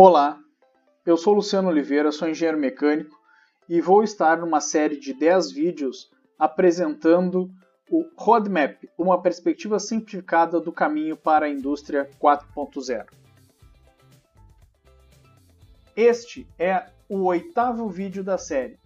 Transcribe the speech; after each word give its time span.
Olá, 0.00 0.38
eu 1.04 1.16
sou 1.16 1.34
Luciano 1.34 1.66
Oliveira, 1.70 2.12
sou 2.12 2.28
engenheiro 2.28 2.56
mecânico 2.56 3.18
e 3.68 3.80
vou 3.80 4.04
estar 4.04 4.38
numa 4.38 4.60
série 4.60 4.96
de 4.96 5.12
10 5.12 5.50
vídeos 5.50 6.08
apresentando 6.38 7.50
o 7.90 8.08
Roadmap, 8.16 8.88
uma 8.96 9.20
perspectiva 9.20 9.80
simplificada 9.80 10.60
do 10.60 10.70
caminho 10.70 11.16
para 11.16 11.46
a 11.46 11.48
indústria 11.50 12.08
4.0. 12.22 13.06
Este 15.96 16.46
é 16.56 16.86
o 17.08 17.24
oitavo 17.24 17.88
vídeo 17.88 18.22
da 18.22 18.38
série, 18.38 18.78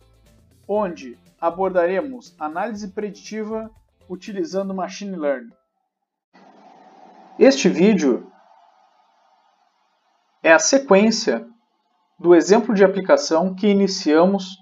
onde 0.66 1.18
abordaremos 1.38 2.34
análise 2.38 2.88
preditiva 2.88 3.70
utilizando 4.08 4.72
Machine 4.72 5.16
Learning. 5.16 5.52
Este 7.38 7.68
vídeo 7.68 8.31
é 10.42 10.52
a 10.52 10.58
sequência 10.58 11.48
do 12.18 12.34
exemplo 12.34 12.74
de 12.74 12.84
aplicação 12.84 13.54
que 13.54 13.68
iniciamos 13.68 14.56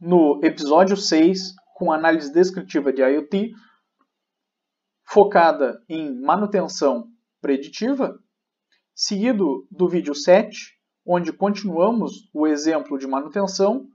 no 0.00 0.40
episódio 0.44 0.96
6 0.96 1.54
com 1.74 1.90
análise 1.90 2.32
descritiva 2.32 2.92
de 2.92 3.02
IoT, 3.02 3.52
focada 5.04 5.82
em 5.88 6.20
manutenção 6.20 7.08
preditiva, 7.40 8.16
seguido 8.94 9.66
do 9.70 9.88
vídeo 9.88 10.14
7, 10.14 10.78
onde 11.04 11.32
continuamos 11.32 12.30
o 12.32 12.46
exemplo 12.46 12.96
de 12.96 13.06
manutenção, 13.06 13.88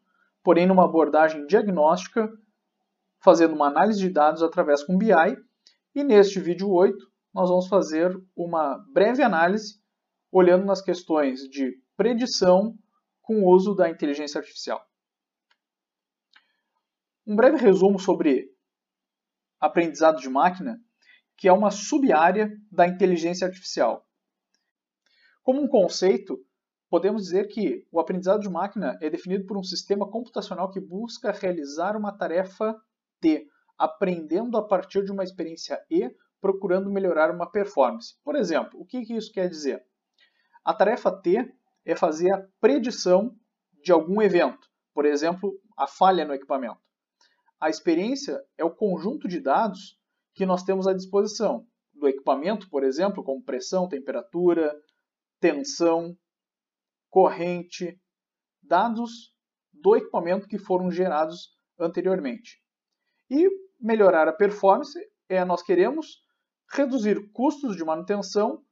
porém 0.43 0.65
numa 0.65 0.84
abordagem 0.84 1.45
diagnóstica, 1.45 2.29
fazendo 3.21 3.53
uma 3.53 3.67
análise 3.67 3.99
de 3.99 4.09
dados 4.09 4.43
através 4.43 4.84
com 4.84 4.98
BI, 4.98 5.13
e 5.95 6.03
neste 6.03 6.40
vídeo 6.40 6.70
8 6.70 6.98
nós 7.34 7.49
vamos 7.49 7.67
fazer 7.67 8.13
uma 8.35 8.77
breve 8.91 9.23
análise 9.23 9.82
olhando 10.33 10.65
nas 10.65 10.81
questões 10.81 11.41
de 11.41 11.79
predição 11.95 12.75
com 13.21 13.43
o 13.43 13.49
uso 13.49 13.76
da 13.76 13.87
inteligência 13.87 14.40
artificial. 14.40 14.84
Um 17.25 17.35
breve 17.35 17.57
resumo 17.57 17.99
sobre 17.99 18.49
aprendizado 19.59 20.20
de 20.20 20.27
máquina, 20.27 20.81
que 21.37 21.48
é 21.48 21.53
uma 21.53 21.70
sub-área 21.70 22.51
da 22.71 22.87
inteligência 22.87 23.45
artificial. 23.45 24.05
Como 25.43 25.62
um 25.62 25.67
conceito, 25.67 26.43
podemos 26.90 27.23
dizer 27.23 27.47
que 27.47 27.85
o 27.91 27.99
aprendizado 27.99 28.41
de 28.41 28.49
máquina 28.49 28.97
é 29.01 29.09
definido 29.12 29.45
por 29.45 29.55
um 29.55 29.63
sistema 29.63 30.09
computacional 30.09 30.71
que 30.71 30.81
busca 30.81 31.31
realizar 31.31 31.95
uma 31.95 32.12
tarefa 32.12 32.75
T, 33.21 33.47
aprendendo 33.77 34.57
a 34.57 34.68
partir 34.68 35.05
de 35.05 35.12
uma 35.12 35.23
experiência 35.23 35.79
E, 35.91 36.09
procurando 36.41 36.91
melhorar 36.91 37.29
uma 37.29 37.49
performance. 37.49 38.15
Por 38.23 38.35
exemplo, 38.35 38.81
o 38.81 38.85
que 38.85 38.97
isso 39.13 39.31
quer 39.31 39.47
dizer? 39.47 39.85
A 40.63 40.73
tarefa 40.73 41.11
T 41.11 41.53
é 41.85 41.95
fazer 41.95 42.31
a 42.31 42.47
predição 42.59 43.35
de 43.83 43.91
algum 43.91 44.21
evento, 44.21 44.69
por 44.93 45.05
exemplo, 45.05 45.59
a 45.77 45.87
falha 45.87 46.25
no 46.25 46.33
equipamento. 46.33 46.79
A 47.59 47.69
experiência 47.69 48.41
é 48.57 48.63
o 48.63 48.73
conjunto 48.73 49.27
de 49.27 49.39
dados 49.39 49.99
que 50.34 50.45
nós 50.45 50.63
temos 50.63 50.87
à 50.87 50.93
disposição 50.93 51.67
do 51.93 52.07
equipamento, 52.07 52.69
por 52.69 52.84
exemplo, 52.84 53.23
como 53.23 53.43
pressão, 53.43 53.87
temperatura, 53.87 54.73
tensão, 55.39 56.17
corrente, 57.09 57.99
dados 58.61 59.34
do 59.71 59.95
equipamento 59.95 60.47
que 60.47 60.57
foram 60.57 60.89
gerados 60.89 61.55
anteriormente. 61.79 62.61
E 63.29 63.49
melhorar 63.79 64.28
a 64.28 64.34
performance 64.34 64.97
é 65.28 65.44
nós 65.44 65.61
queremos 65.61 66.23
reduzir 66.72 67.31
custos 67.31 67.75
de 67.75 67.84
manutenção, 67.84 68.63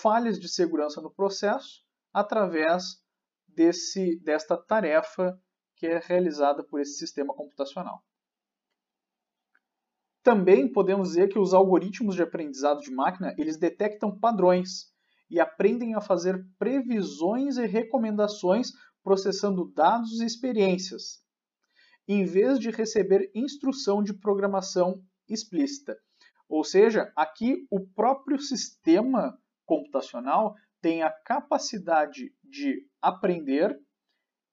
falhas 0.00 0.38
de 0.38 0.48
segurança 0.48 1.00
no 1.00 1.10
processo 1.10 1.82
através 2.12 3.02
desse, 3.46 4.18
desta 4.20 4.56
tarefa 4.56 5.38
que 5.76 5.86
é 5.86 5.98
realizada 5.98 6.64
por 6.64 6.80
esse 6.80 6.98
sistema 6.98 7.34
computacional. 7.34 8.02
Também 10.22 10.70
podemos 10.70 11.08
dizer 11.08 11.28
que 11.28 11.38
os 11.38 11.54
algoritmos 11.54 12.16
de 12.16 12.22
aprendizado 12.22 12.80
de 12.80 12.90
máquina, 12.90 13.34
eles 13.38 13.58
detectam 13.58 14.18
padrões 14.18 14.92
e 15.30 15.38
aprendem 15.38 15.94
a 15.94 16.00
fazer 16.00 16.44
previsões 16.58 17.56
e 17.58 17.66
recomendações 17.66 18.70
processando 19.02 19.70
dados 19.72 20.20
e 20.20 20.24
experiências, 20.24 21.22
em 22.08 22.24
vez 22.24 22.58
de 22.58 22.70
receber 22.70 23.30
instrução 23.34 24.02
de 24.02 24.12
programação 24.12 25.00
explícita. 25.28 25.96
Ou 26.48 26.64
seja, 26.64 27.12
aqui 27.16 27.66
o 27.70 27.86
próprio 27.86 28.40
sistema 28.40 29.38
computacional 29.66 30.54
tem 30.80 31.02
a 31.02 31.10
capacidade 31.10 32.34
de 32.42 32.88
aprender 33.02 33.78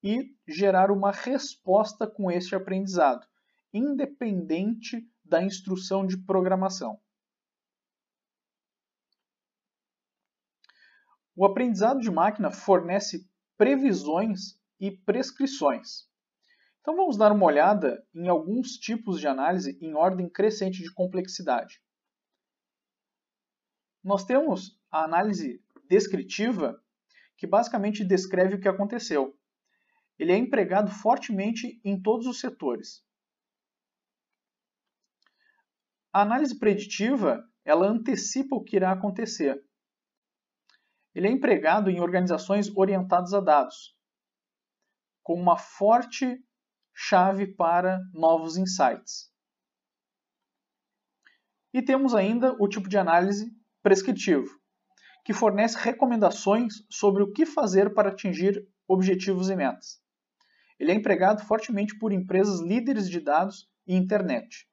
e 0.04 0.36
gerar 0.48 0.92
uma 0.92 1.12
resposta 1.12 2.06
com 2.06 2.30
este 2.30 2.56
aprendizado, 2.56 3.26
independente 3.72 5.08
da 5.24 5.42
instrução 5.42 6.06
de 6.06 6.18
programação. 6.18 7.00
O 11.36 11.46
aprendizado 11.46 12.00
de 12.00 12.12
máquina 12.12 12.52
fornece 12.52 13.28
previsões 13.58 14.60
e 14.80 14.92
prescrições. 14.92 16.08
Então 16.82 16.96
vamos 16.96 17.18
dar 17.18 17.32
uma 17.32 17.46
olhada 17.46 18.06
em 18.14 18.28
alguns 18.28 18.74
tipos 18.74 19.20
de 19.20 19.28
análise 19.28 19.80
em 19.82 19.94
ordem 19.94 20.30
crescente 20.30 20.84
de 20.84 20.94
complexidade. 20.94 21.82
Nós 24.04 24.26
temos 24.26 24.78
a 24.94 25.06
análise 25.06 25.60
descritiva, 25.90 26.80
que 27.36 27.48
basicamente 27.48 28.06
descreve 28.06 28.56
o 28.56 28.60
que 28.60 28.70
aconteceu. 28.70 29.36
Ele 30.20 30.32
é 30.32 30.38
empregado 30.38 30.92
fortemente 30.92 31.82
em 31.84 32.00
todos 32.00 32.28
os 32.28 32.40
setores. 32.40 33.04
A 36.14 36.22
análise 36.22 36.60
preditiva, 36.60 37.44
ela 37.66 37.88
antecipa 37.88 38.56
o 38.56 38.64
que 38.64 38.76
irá 38.76 38.92
acontecer. 38.92 39.60
Ele 41.16 41.28
é 41.28 41.32
empregado 41.32 41.90
em 41.90 42.00
organizações 42.00 42.70
orientadas 42.78 43.34
a 43.34 43.40
dados, 43.40 43.98
com 45.24 45.34
uma 45.34 45.58
forte 45.58 46.40
chave 46.94 47.48
para 47.48 48.00
novos 48.14 48.58
insights. 48.58 49.34
E 51.74 51.82
temos 51.82 52.14
ainda 52.14 52.56
o 52.60 52.68
tipo 52.68 52.88
de 52.88 53.00
análise 53.00 53.52
prescritivo, 53.82 54.63
que 55.24 55.34
fornece 55.34 55.78
recomendações 55.78 56.86
sobre 56.90 57.24
o 57.24 57.32
que 57.32 57.46
fazer 57.46 57.94
para 57.94 58.10
atingir 58.10 58.68
objetivos 58.88 59.50
e 59.50 59.56
metas. 59.56 60.02
Ele 60.80 60.92
é 60.92 60.96
empregado 60.96 61.46
fortemente 61.46 61.98
por 61.98 62.12
empresas 62.12 62.60
líderes 62.60 63.10
de 63.10 63.20
dados 63.20 63.70
e 63.88 63.96
internet. 63.96 64.68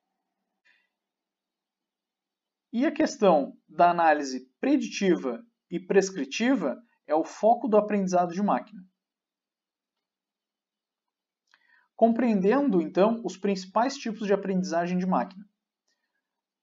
E 2.73 2.87
a 2.87 2.93
questão 2.93 3.57
da 3.69 3.91
análise 3.91 4.49
preditiva 4.61 5.45
e 5.71 5.79
prescritiva 5.79 6.81
é 7.07 7.15
o 7.15 7.25
foco 7.25 7.69
do 7.69 7.77
aprendizado 7.77 8.33
de 8.33 8.43
máquina. 8.43 8.85
Compreendendo, 11.97 12.81
então, 12.81 13.21
os 13.25 13.37
principais 13.37 13.97
tipos 13.97 14.27
de 14.27 14.33
aprendizagem 14.33 14.97
de 14.97 15.05
máquina. 15.05 15.50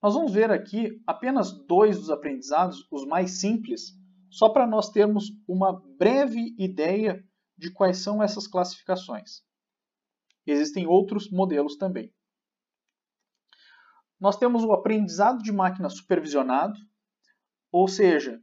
Nós 0.07 0.13
vamos 0.13 0.31
ver 0.31 0.49
aqui 0.49 1.03
apenas 1.05 1.51
dois 1.51 1.99
dos 1.99 2.09
aprendizados, 2.09 2.87
os 2.89 3.05
mais 3.05 3.41
simples, 3.41 3.91
só 4.29 4.47
para 4.47 4.65
nós 4.65 4.89
termos 4.89 5.25
uma 5.45 5.83
breve 5.97 6.55
ideia 6.57 7.27
de 7.57 7.69
quais 7.73 7.97
são 7.97 8.23
essas 8.23 8.47
classificações. 8.47 9.41
Existem 10.45 10.87
outros 10.87 11.29
modelos 11.29 11.75
também. 11.75 12.15
Nós 14.17 14.37
temos 14.37 14.63
o 14.63 14.71
aprendizado 14.71 15.43
de 15.43 15.51
máquina 15.51 15.89
supervisionado, 15.89 16.79
ou 17.69 17.85
seja, 17.85 18.41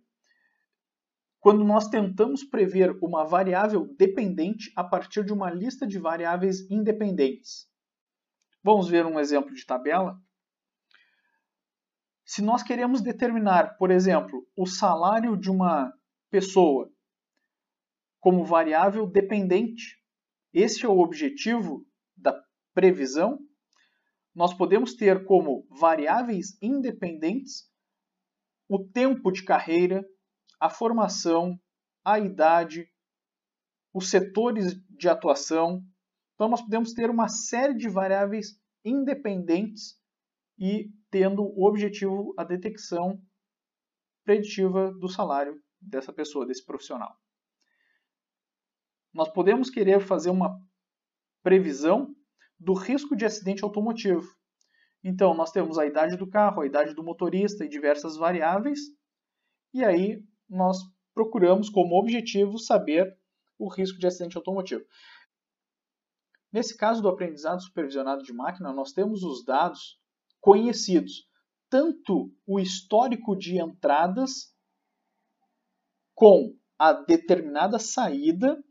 quando 1.40 1.64
nós 1.64 1.88
tentamos 1.88 2.44
prever 2.44 2.90
uma 3.02 3.24
variável 3.24 3.86
dependente 3.96 4.70
a 4.76 4.84
partir 4.84 5.24
de 5.24 5.32
uma 5.32 5.50
lista 5.50 5.86
de 5.86 5.98
variáveis 5.98 6.70
independentes. 6.70 7.66
Vamos 8.62 8.86
ver 8.86 9.06
um 9.06 9.18
exemplo 9.18 9.54
de 9.54 9.64
tabela? 9.64 10.22
Se 12.24 12.40
nós 12.40 12.62
queremos 12.62 13.02
determinar, 13.02 13.76
por 13.76 13.90
exemplo, 13.90 14.46
o 14.56 14.66
salário 14.66 15.36
de 15.36 15.50
uma 15.50 15.92
pessoa 16.30 16.90
como 18.18 18.44
variável 18.44 19.06
dependente, 19.06 20.02
esse 20.52 20.86
é 20.86 20.88
o 20.88 20.98
objetivo 20.98 21.86
da 22.16 22.34
previsão, 22.72 23.38
nós 24.34 24.54
podemos 24.54 24.94
ter 24.94 25.24
como 25.26 25.66
variáveis 25.70 26.56
independentes 26.62 27.70
o 28.68 28.82
tempo 28.82 29.30
de 29.30 29.44
carreira, 29.44 30.04
a 30.58 30.70
formação, 30.70 31.60
a 32.02 32.18
idade, 32.18 32.88
os 33.92 34.08
setores 34.08 34.74
de 34.88 35.08
atuação. 35.08 35.84
Então, 36.34 36.48
nós 36.48 36.62
podemos 36.62 36.94
ter 36.94 37.10
uma 37.10 37.28
série 37.28 37.74
de 37.74 37.88
variáveis 37.88 38.58
independentes 38.84 39.98
e 40.58 40.90
tendo 41.14 41.44
o 41.44 41.64
objetivo 41.64 42.34
a 42.36 42.42
detecção 42.42 43.22
preditiva 44.24 44.92
do 44.94 45.08
salário 45.08 45.62
dessa 45.80 46.12
pessoa, 46.12 46.44
desse 46.44 46.66
profissional. 46.66 47.16
nós 49.12 49.32
podemos 49.32 49.70
querer 49.70 50.00
fazer 50.00 50.30
uma 50.30 50.60
previsão 51.40 52.12
do 52.58 52.74
risco 52.74 53.14
de 53.14 53.24
acidente 53.24 53.62
automotivo. 53.62 54.28
Então, 55.04 55.34
nós 55.34 55.52
temos 55.52 55.78
a 55.78 55.86
idade 55.86 56.16
do 56.16 56.28
carro, 56.28 56.62
a 56.62 56.66
idade 56.66 56.94
do 56.94 57.04
motorista 57.04 57.64
e 57.64 57.68
diversas 57.68 58.16
variáveis, 58.16 58.80
e 59.72 59.84
aí 59.84 60.20
nós 60.48 60.78
procuramos 61.14 61.70
como 61.70 61.96
objetivo 61.96 62.58
saber 62.58 63.16
o 63.56 63.68
risco 63.68 64.00
de 64.00 64.06
acidente 64.08 64.36
automotivo. 64.36 64.84
Nesse 66.50 66.76
caso 66.76 67.00
do 67.00 67.08
aprendizado 67.08 67.62
supervisionado 67.62 68.24
de 68.24 68.32
máquina, 68.32 68.72
nós 68.72 68.92
temos 68.92 69.22
os 69.22 69.44
dados 69.44 70.02
conhecidos, 70.44 71.26
tanto 71.70 72.30
o 72.46 72.60
histórico 72.60 73.34
de 73.34 73.58
entradas 73.58 74.54
com 76.14 76.54
a 76.78 76.92
determinada 76.92 77.78
saída 77.78 78.62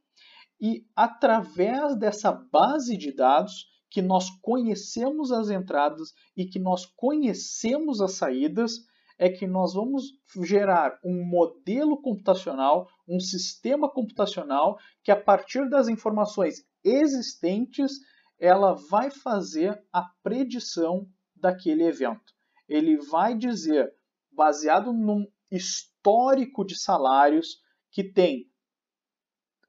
e 0.61 0.85
através 0.95 1.97
dessa 1.97 2.31
base 2.31 2.95
de 2.95 3.11
dados 3.11 3.65
que 3.89 4.03
nós 4.03 4.29
conhecemos 4.39 5.31
as 5.31 5.49
entradas 5.49 6.13
e 6.37 6.45
que 6.45 6.59
nós 6.59 6.85
conhecemos 6.95 8.01
as 8.01 8.13
saídas, 8.13 8.73
é 9.17 9.27
que 9.27 9.47
nós 9.47 9.73
vamos 9.73 10.11
gerar 10.43 10.99
um 11.03 11.25
modelo 11.25 11.99
computacional, 12.03 12.87
um 13.07 13.19
sistema 13.19 13.91
computacional 13.91 14.77
que 15.03 15.11
a 15.11 15.19
partir 15.19 15.67
das 15.71 15.87
informações 15.87 16.63
existentes, 16.83 17.93
ela 18.39 18.73
vai 18.91 19.09
fazer 19.09 19.83
a 19.91 20.03
predição 20.21 21.07
daquele 21.43 21.83
evento. 21.83 22.33
Ele 22.69 22.95
vai 22.95 23.37
dizer, 23.37 23.93
baseado 24.31 24.93
num 24.93 25.27
histórico 25.51 26.65
de 26.65 26.79
salários 26.79 27.61
que 27.91 28.01
tem 28.01 28.49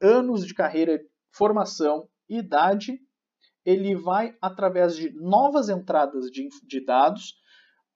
anos 0.01 0.47
de 0.47 0.55
carreira, 0.55 1.01
formação, 1.33 2.09
idade, 2.29 3.01
ele 3.65 3.97
vai, 3.97 4.37
através 4.41 4.95
de 4.95 5.11
novas 5.15 5.69
entradas 5.69 6.31
de, 6.31 6.49
de 6.65 6.85
dados, 6.85 7.35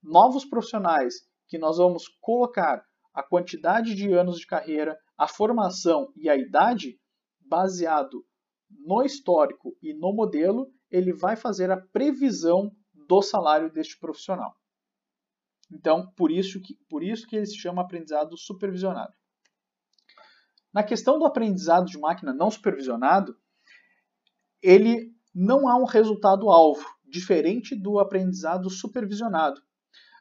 novos 0.02 0.44
profissionais 0.44 1.14
que 1.46 1.56
nós 1.56 1.78
vamos 1.78 2.08
colocar 2.20 2.84
a 3.14 3.22
quantidade 3.22 3.94
de 3.94 4.12
anos 4.12 4.38
de 4.38 4.46
carreira, 4.46 4.98
a 5.16 5.28
formação 5.28 6.12
e 6.16 6.28
a 6.28 6.36
idade, 6.36 6.98
baseado 7.40 8.24
no 8.70 9.02
histórico 9.02 9.76
e 9.80 9.94
no 9.94 10.12
modelo, 10.12 10.66
ele 10.90 11.12
vai 11.12 11.36
fazer 11.36 11.70
a 11.70 11.80
previsão 11.92 12.72
do 13.08 13.22
salário 13.22 13.72
deste 13.72 13.98
profissional. 13.98 14.54
Então, 15.72 16.10
por 16.16 16.30
isso 16.30 16.60
que, 16.60 16.74
por 16.88 17.02
isso 17.02 17.26
que 17.26 17.36
ele 17.36 17.46
se 17.46 17.56
chama 17.56 17.82
aprendizado 17.82 18.36
supervisionado. 18.36 19.12
Na 20.72 20.82
questão 20.82 21.18
do 21.18 21.24
aprendizado 21.24 21.86
de 21.86 21.98
máquina 21.98 22.32
não 22.32 22.50
supervisionado, 22.50 23.36
ele 24.62 25.12
não 25.34 25.68
há 25.68 25.76
um 25.76 25.84
resultado 25.84 26.50
alvo, 26.50 26.84
diferente 27.04 27.74
do 27.74 27.98
aprendizado 27.98 28.68
supervisionado. 28.68 29.60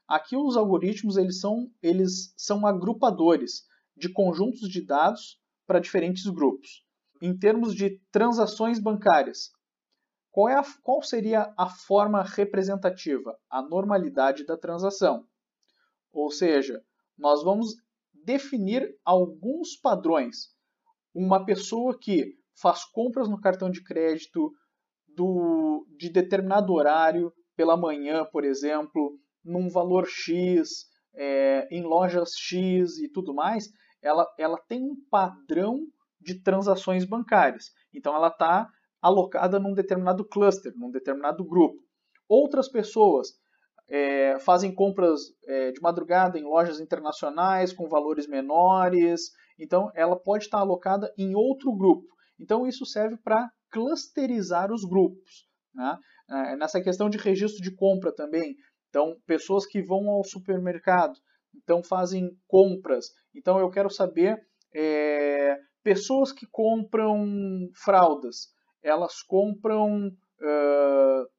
Aqui 0.08 0.38
os 0.38 0.56
algoritmos 0.56 1.18
eles 1.18 1.40
são, 1.40 1.70
eles 1.82 2.34
são 2.38 2.66
agrupadores 2.66 3.66
de 3.96 4.10
conjuntos 4.10 4.70
de 4.70 4.82
dados 4.82 5.40
para 5.66 5.80
diferentes 5.80 6.26
grupos. 6.28 6.86
Em 7.22 7.38
termos 7.38 7.76
de 7.76 8.00
transações 8.12 8.80
bancárias, 8.80 9.52
qual, 10.38 10.50
é 10.50 10.54
a, 10.54 10.64
qual 10.84 11.02
seria 11.02 11.52
a 11.58 11.68
forma 11.68 12.22
representativa? 12.22 13.36
A 13.50 13.60
normalidade 13.60 14.46
da 14.46 14.56
transação. 14.56 15.26
Ou 16.14 16.30
seja, 16.30 16.80
nós 17.18 17.44
vamos 17.44 17.74
definir 18.14 18.96
alguns 19.04 19.76
padrões. 19.76 20.56
Uma 21.12 21.44
pessoa 21.44 21.98
que 21.98 22.36
faz 22.54 22.86
compras 22.86 23.28
no 23.28 23.42
cartão 23.42 23.68
de 23.68 23.84
crédito 23.84 24.54
do, 25.08 25.88
de 25.98 26.08
determinado 26.08 26.72
horário, 26.72 27.34
pela 27.56 27.76
manhã, 27.76 28.24
por 28.24 28.46
exemplo, 28.46 29.18
num 29.44 29.72
valor 29.72 30.06
X, 30.08 30.86
é, 31.16 31.68
em 31.72 31.82
lojas 31.82 32.34
X 32.38 33.00
e 33.00 33.10
tudo 33.10 33.34
mais, 33.34 33.72
ela, 34.04 34.32
ela 34.38 34.60
tem 34.68 34.84
um 34.84 34.96
padrão 35.10 35.80
de 36.22 36.44
transações 36.44 37.06
bancárias. 37.06 37.72
Então 37.92 38.16
ela 38.16 38.28
está 38.28 38.70
alocada 39.08 39.60
num 39.60 39.74
determinado 39.74 40.26
cluster, 40.26 40.74
num 40.76 40.92
determinado 40.92 41.44
grupo. 41.44 41.78
Outras 42.28 42.70
pessoas 42.70 43.30
é, 43.90 44.38
fazem 44.40 44.74
compras 44.74 45.22
é, 45.46 45.72
de 45.72 45.82
madrugada 45.82 46.38
em 46.38 46.44
lojas 46.44 46.80
internacionais 46.80 47.74
com 47.74 47.88
valores 47.88 48.28
menores, 48.28 49.32
então 49.60 49.90
ela 49.96 50.16
pode 50.16 50.46
estar 50.46 50.60
alocada 50.60 51.12
em 51.18 51.36
outro 51.36 51.76
grupo. 51.76 52.08
Então 52.40 52.68
isso 52.68 52.86
serve 52.86 53.18
para 53.18 53.50
clusterizar 53.72 54.72
os 54.72 54.84
grupos. 54.84 55.48
Né? 55.74 55.98
É, 56.30 56.56
nessa 56.56 56.82
questão 56.82 57.10
de 57.10 57.18
registro 57.18 57.62
de 57.62 57.74
compra 57.76 58.14
também, 58.14 58.56
então, 58.90 59.16
pessoas 59.26 59.66
que 59.66 59.82
vão 59.82 60.10
ao 60.10 60.24
supermercado, 60.24 61.14
então 61.56 61.84
fazem 61.84 62.30
compras. 62.48 63.08
Então, 63.36 63.60
eu 63.60 63.70
quero 63.70 63.90
saber 63.90 64.42
é, 64.74 65.58
pessoas 65.84 66.32
que 66.32 66.48
compram 66.48 67.70
fraldas, 67.76 68.48
elas 68.82 69.22
compram 69.22 70.08
uh, 70.08 71.30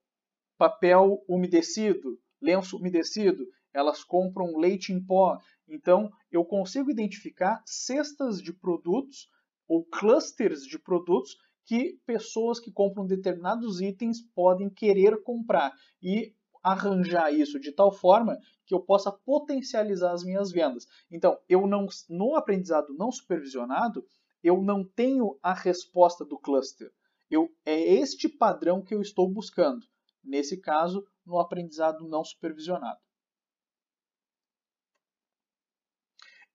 papel 0.56 1.23
umedecido, 1.29 2.19
lenço 2.40 2.76
umedecido, 2.76 3.46
elas 3.73 4.02
compram 4.02 4.56
leite 4.56 4.93
em 4.93 5.05
pó. 5.05 5.38
Então, 5.69 6.11
eu 6.31 6.44
consigo 6.44 6.90
identificar 6.90 7.62
cestas 7.67 8.43
de 8.43 8.52
produtos 8.52 9.29
ou 9.67 9.85
clusters 9.85 10.62
de 10.62 10.79
produtos 10.79 11.37
que 11.64 11.99
pessoas 12.06 12.58
que 12.58 12.73
compram 12.73 13.06
determinados 13.06 13.81
itens 13.81 14.23
podem 14.34 14.70
querer 14.70 15.23
comprar. 15.23 15.73
E 16.02 16.34
arranjar 16.62 17.32
isso 17.32 17.58
de 17.58 17.73
tal 17.73 17.93
forma 17.93 18.38
que 18.67 18.75
eu 18.75 18.81
possa 18.81 19.11
potencializar 19.11 20.12
as 20.12 20.25
minhas 20.25 20.50
vendas. 20.50 20.87
Então, 21.11 21.38
eu 21.49 21.67
não 21.67 21.87
no 22.08 22.34
aprendizado 22.34 22.94
não 22.94 23.11
supervisionado, 23.11 24.05
eu 24.43 24.61
não 24.62 24.84
tenho 24.84 25.38
a 25.43 25.52
resposta 25.52 26.25
do 26.25 26.38
cluster. 26.38 26.91
Eu, 27.30 27.48
é 27.64 27.78
este 27.78 28.28
padrão 28.28 28.82
que 28.82 28.94
eu 28.94 29.00
estou 29.00 29.30
buscando. 29.30 29.86
Nesse 30.22 30.60
caso, 30.60 31.06
no 31.25 31.38
aprendizado 31.38 32.08
não 32.08 32.25
supervisionado. 32.25 33.00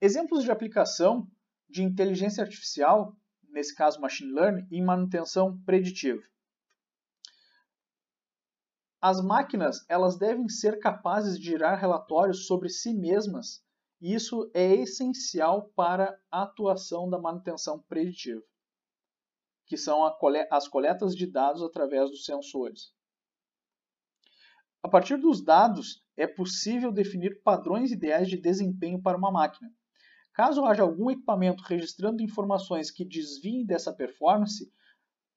Exemplos 0.02 0.44
de 0.44 0.52
aplicação 0.52 1.28
de 1.70 1.82
inteligência 1.82 2.44
artificial, 2.44 3.16
nesse 3.50 3.74
caso 3.76 4.02
machine 4.02 4.32
learning, 4.34 4.68
em 4.72 4.84
manutenção 4.84 5.60
preditiva. 5.64 6.22
As 9.02 9.22
máquinas 9.22 9.86
elas 9.90 10.18
devem 10.18 10.48
ser 10.50 10.80
capazes 10.80 11.38
de 11.38 11.46
gerar 11.46 11.76
relatórios 11.76 12.48
sobre 12.48 12.70
si 12.70 12.94
mesmas 12.94 13.64
e 14.04 14.14
isso 14.14 14.52
é 14.54 14.76
essencial 14.76 15.70
para 15.70 16.20
a 16.30 16.44
atuação 16.44 17.10
da 17.10 17.18
manutenção 17.18 17.80
preditiva, 17.80 18.44
que 19.66 19.78
são 19.78 20.04
as 20.52 20.68
coletas 20.68 21.16
de 21.16 21.26
dados 21.26 21.64
através 21.64 22.10
dos 22.10 22.26
sensores. 22.26 22.94
A 24.84 24.90
partir 24.90 25.18
dos 25.18 25.42
dados, 25.42 26.04
é 26.18 26.28
possível 26.28 26.92
definir 26.92 27.42
padrões 27.42 27.92
ideais 27.92 28.28
de 28.28 28.38
desempenho 28.38 29.02
para 29.02 29.18
uma 29.18 29.32
máquina. 29.32 29.72
Caso 30.34 30.66
haja 30.66 30.84
algum 30.84 31.10
equipamento 31.10 31.64
registrando 31.64 32.22
informações 32.22 32.92
que 32.92 33.06
desviem 33.06 33.66
dessa 33.66 33.94
performance, 33.94 34.72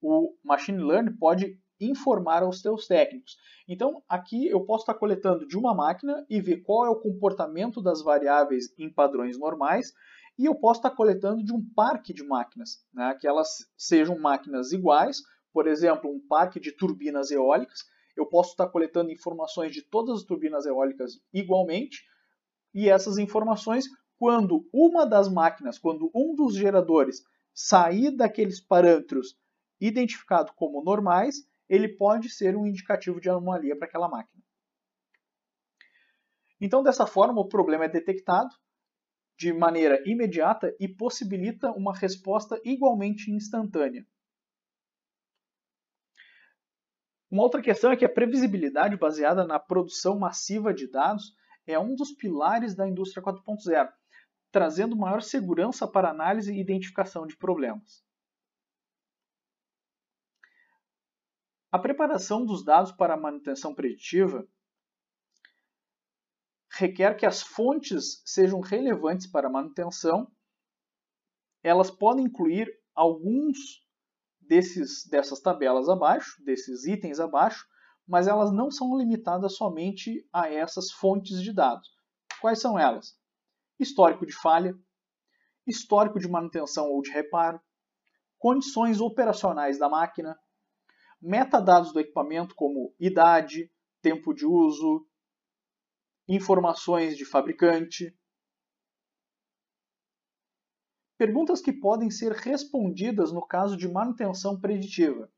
o 0.01 0.35
machine 0.43 0.79
learning 0.79 1.15
pode 1.17 1.59
informar 1.79 2.43
aos 2.43 2.61
teus 2.61 2.87
técnicos. 2.87 3.37
Então, 3.67 4.03
aqui 4.09 4.47
eu 4.47 4.65
posso 4.65 4.83
estar 4.83 4.95
coletando 4.95 5.47
de 5.47 5.57
uma 5.57 5.73
máquina 5.73 6.25
e 6.29 6.41
ver 6.41 6.63
qual 6.63 6.85
é 6.85 6.89
o 6.89 6.99
comportamento 6.99 7.81
das 7.81 8.01
variáveis 8.01 8.73
em 8.77 8.91
padrões 8.91 9.37
normais, 9.37 9.93
e 10.37 10.45
eu 10.45 10.55
posso 10.55 10.79
estar 10.79 10.91
coletando 10.91 11.43
de 11.43 11.51
um 11.51 11.63
parque 11.73 12.13
de 12.13 12.23
máquinas, 12.23 12.85
né, 12.93 13.15
que 13.19 13.27
elas 13.27 13.49
sejam 13.75 14.19
máquinas 14.19 14.71
iguais, 14.71 15.21
por 15.51 15.67
exemplo, 15.67 16.09
um 16.09 16.19
parque 16.19 16.59
de 16.59 16.71
turbinas 16.71 17.31
eólicas, 17.31 17.79
eu 18.15 18.25
posso 18.25 18.51
estar 18.51 18.67
coletando 18.67 19.11
informações 19.11 19.71
de 19.71 19.81
todas 19.81 20.19
as 20.19 20.23
turbinas 20.23 20.65
eólicas 20.65 21.19
igualmente, 21.33 22.03
e 22.73 22.89
essas 22.89 23.17
informações, 23.17 23.85
quando 24.19 24.67
uma 24.71 25.05
das 25.05 25.27
máquinas, 25.27 25.79
quando 25.79 26.11
um 26.13 26.35
dos 26.35 26.55
geradores 26.55 27.23
sair 27.53 28.11
daqueles 28.15 28.61
parâmetros 28.61 29.35
identificados 29.79 30.53
como 30.55 30.83
normais, 30.83 31.37
ele 31.67 31.89
pode 31.89 32.29
ser 32.29 32.55
um 32.55 32.65
indicativo 32.65 33.19
de 33.19 33.29
anomalia 33.29 33.75
para 33.75 33.87
aquela 33.87 34.07
máquina. 34.07 34.43
Então, 36.59 36.81
dessa 36.81 37.05
forma, 37.05 37.41
o 37.41 37.47
problema 37.47 37.85
é 37.85 37.89
detectado 37.89 38.55
de 39.37 39.53
maneira 39.53 40.01
imediata 40.09 40.75
e 40.79 40.87
possibilita 40.87 41.71
uma 41.71 41.95
resposta 41.95 42.59
igualmente 42.65 43.31
instantânea. 43.31 44.05
Uma 47.29 47.43
outra 47.43 47.61
questão 47.61 47.91
é 47.91 47.97
que 47.97 48.05
a 48.05 48.09
previsibilidade 48.09 48.97
baseada 48.97 49.45
na 49.45 49.59
produção 49.59 50.17
massiva 50.17 50.73
de 50.73 50.89
dados 50.89 51.35
é 51.67 51.77
um 51.77 51.93
dos 51.93 52.11
pilares 52.13 52.73
da 52.73 52.87
indústria 52.87 53.21
4.0, 53.21 53.91
trazendo 54.51 54.95
maior 54.95 55.21
segurança 55.21 55.87
para 55.87 56.09
análise 56.09 56.53
e 56.53 56.59
identificação 56.59 57.27
de 57.27 57.37
problemas. 57.37 58.03
A 61.69 61.77
preparação 61.77 62.45
dos 62.45 62.63
dados 62.63 62.93
para 62.93 63.17
manutenção 63.17 63.75
preditiva 63.75 64.47
requer 66.77 67.15
que 67.15 67.25
as 67.25 67.41
fontes 67.41 68.21
sejam 68.23 68.59
relevantes 68.59 69.25
para 69.27 69.47
a 69.47 69.51
manutenção. 69.51 70.31
Elas 71.63 71.89
podem 71.89 72.25
incluir 72.25 72.71
alguns 72.93 73.57
desses, 74.39 75.05
dessas 75.07 75.39
tabelas 75.39 75.89
abaixo, 75.89 76.41
desses 76.43 76.85
itens 76.85 77.19
abaixo, 77.19 77.65
mas 78.07 78.27
elas 78.27 78.51
não 78.51 78.69
são 78.69 78.97
limitadas 78.97 79.55
somente 79.55 80.25
a 80.31 80.49
essas 80.49 80.91
fontes 80.91 81.41
de 81.41 81.51
dados. 81.51 81.89
Quais 82.39 82.59
são 82.59 82.77
elas? 82.77 83.17
Histórico 83.79 84.25
de 84.25 84.33
falha, 84.33 84.73
histórico 85.65 86.19
de 86.19 86.29
manutenção 86.29 86.89
ou 86.89 87.01
de 87.01 87.09
reparo, 87.11 87.59
condições 88.37 89.01
operacionais 89.01 89.79
da 89.79 89.89
máquina, 89.89 90.37
metadados 91.19 91.91
do 91.91 91.99
equipamento 91.99 92.53
como 92.55 92.93
idade, 92.99 93.71
tempo 94.01 94.33
de 94.33 94.45
uso, 94.45 95.06
informações 96.27 97.17
de 97.17 97.25
fabricante. 97.25 98.15
Perguntas 101.17 101.61
que 101.61 101.73
podem 101.73 102.11
ser 102.11 102.31
respondidas 102.31 103.31
no 103.31 103.45
caso 103.45 103.75
de 103.77 103.87
manutenção 103.87 104.59
preditiva. 104.59 105.31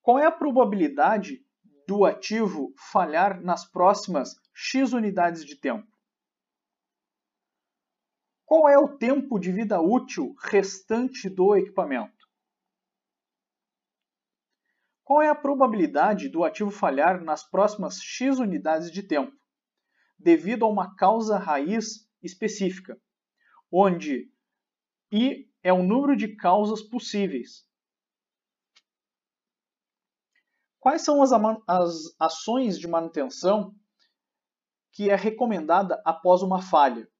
Qual 0.00 0.18
é 0.18 0.24
a 0.24 0.32
probabilidade 0.32 1.44
do 1.86 2.04
ativo 2.04 2.72
falhar 2.92 3.42
nas 3.42 3.64
próximas 3.70 4.34
X 4.54 4.92
unidades 4.92 5.44
de 5.44 5.56
tempo? 5.56 5.86
Qual 8.46 8.66
é 8.66 8.78
o 8.78 8.96
tempo 8.96 9.38
de 9.38 9.52
vida 9.52 9.78
útil 9.80 10.34
restante 10.40 11.28
do 11.28 11.54
equipamento? 11.54 12.17
Qual 15.08 15.22
é 15.22 15.30
a 15.30 15.34
probabilidade 15.34 16.28
do 16.28 16.44
ativo 16.44 16.70
falhar 16.70 17.24
nas 17.24 17.42
próximas 17.42 17.98
X 17.98 18.38
unidades 18.38 18.90
de 18.92 19.02
tempo, 19.02 19.34
devido 20.18 20.66
a 20.66 20.68
uma 20.68 20.94
causa 20.96 21.38
raiz 21.38 22.06
específica, 22.22 23.00
onde 23.72 24.30
I 25.10 25.50
é 25.62 25.72
o 25.72 25.82
número 25.82 26.14
de 26.14 26.36
causas 26.36 26.82
possíveis. 26.82 27.66
Quais 30.78 31.00
são 31.00 31.22
as, 31.22 31.32
as 31.66 32.14
ações 32.20 32.78
de 32.78 32.86
manutenção 32.86 33.74
que 34.92 35.08
é 35.08 35.16
recomendada 35.16 36.02
após 36.04 36.42
uma 36.42 36.60
falha? 36.60 37.10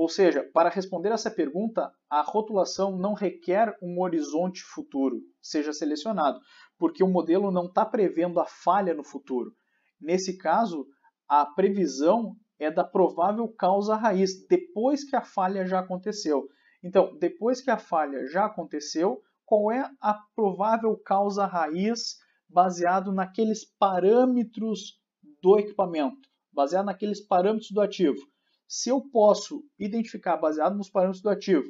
Ou 0.00 0.08
seja, 0.08 0.42
para 0.54 0.70
responder 0.70 1.12
essa 1.12 1.30
pergunta, 1.30 1.92
a 2.08 2.22
rotulação 2.22 2.96
não 2.96 3.12
requer 3.12 3.76
um 3.82 4.00
horizonte 4.00 4.62
futuro 4.62 5.20
seja 5.42 5.74
selecionado, 5.74 6.40
porque 6.78 7.04
o 7.04 7.06
modelo 7.06 7.50
não 7.50 7.66
está 7.66 7.84
prevendo 7.84 8.40
a 8.40 8.46
falha 8.46 8.94
no 8.94 9.04
futuro. 9.04 9.52
Nesse 10.00 10.38
caso, 10.38 10.86
a 11.28 11.44
previsão 11.44 12.34
é 12.58 12.70
da 12.70 12.82
provável 12.82 13.46
causa 13.46 13.94
raiz, 13.94 14.30
depois 14.48 15.04
que 15.04 15.14
a 15.14 15.20
falha 15.20 15.66
já 15.66 15.80
aconteceu. 15.80 16.48
Então, 16.82 17.14
depois 17.18 17.60
que 17.60 17.70
a 17.70 17.76
falha 17.76 18.26
já 18.26 18.46
aconteceu, 18.46 19.20
qual 19.44 19.70
é 19.70 19.86
a 20.00 20.18
provável 20.34 20.96
causa 20.96 21.44
raiz 21.44 22.16
baseado 22.48 23.12
naqueles 23.12 23.66
parâmetros 23.78 24.98
do 25.42 25.58
equipamento, 25.58 26.26
baseado 26.50 26.86
naqueles 26.86 27.20
parâmetros 27.20 27.70
do 27.70 27.82
ativo? 27.82 28.30
Se 28.70 28.88
eu 28.88 29.02
posso 29.10 29.64
identificar, 29.76 30.36
baseado 30.36 30.76
nos 30.76 30.88
parâmetros 30.88 31.20
do 31.20 31.28
ativo, 31.28 31.68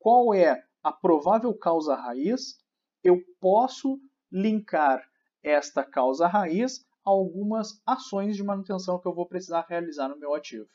qual 0.00 0.34
é 0.34 0.60
a 0.82 0.90
provável 0.90 1.54
causa 1.56 1.94
raiz, 1.94 2.58
eu 3.04 3.22
posso 3.38 4.00
linkar 4.32 5.00
esta 5.44 5.84
causa 5.84 6.26
raiz 6.26 6.84
a 7.06 7.10
algumas 7.10 7.80
ações 7.86 8.34
de 8.34 8.42
manutenção 8.42 8.98
que 8.98 9.06
eu 9.06 9.14
vou 9.14 9.26
precisar 9.26 9.64
realizar 9.68 10.08
no 10.08 10.18
meu 10.18 10.34
ativo. 10.34 10.66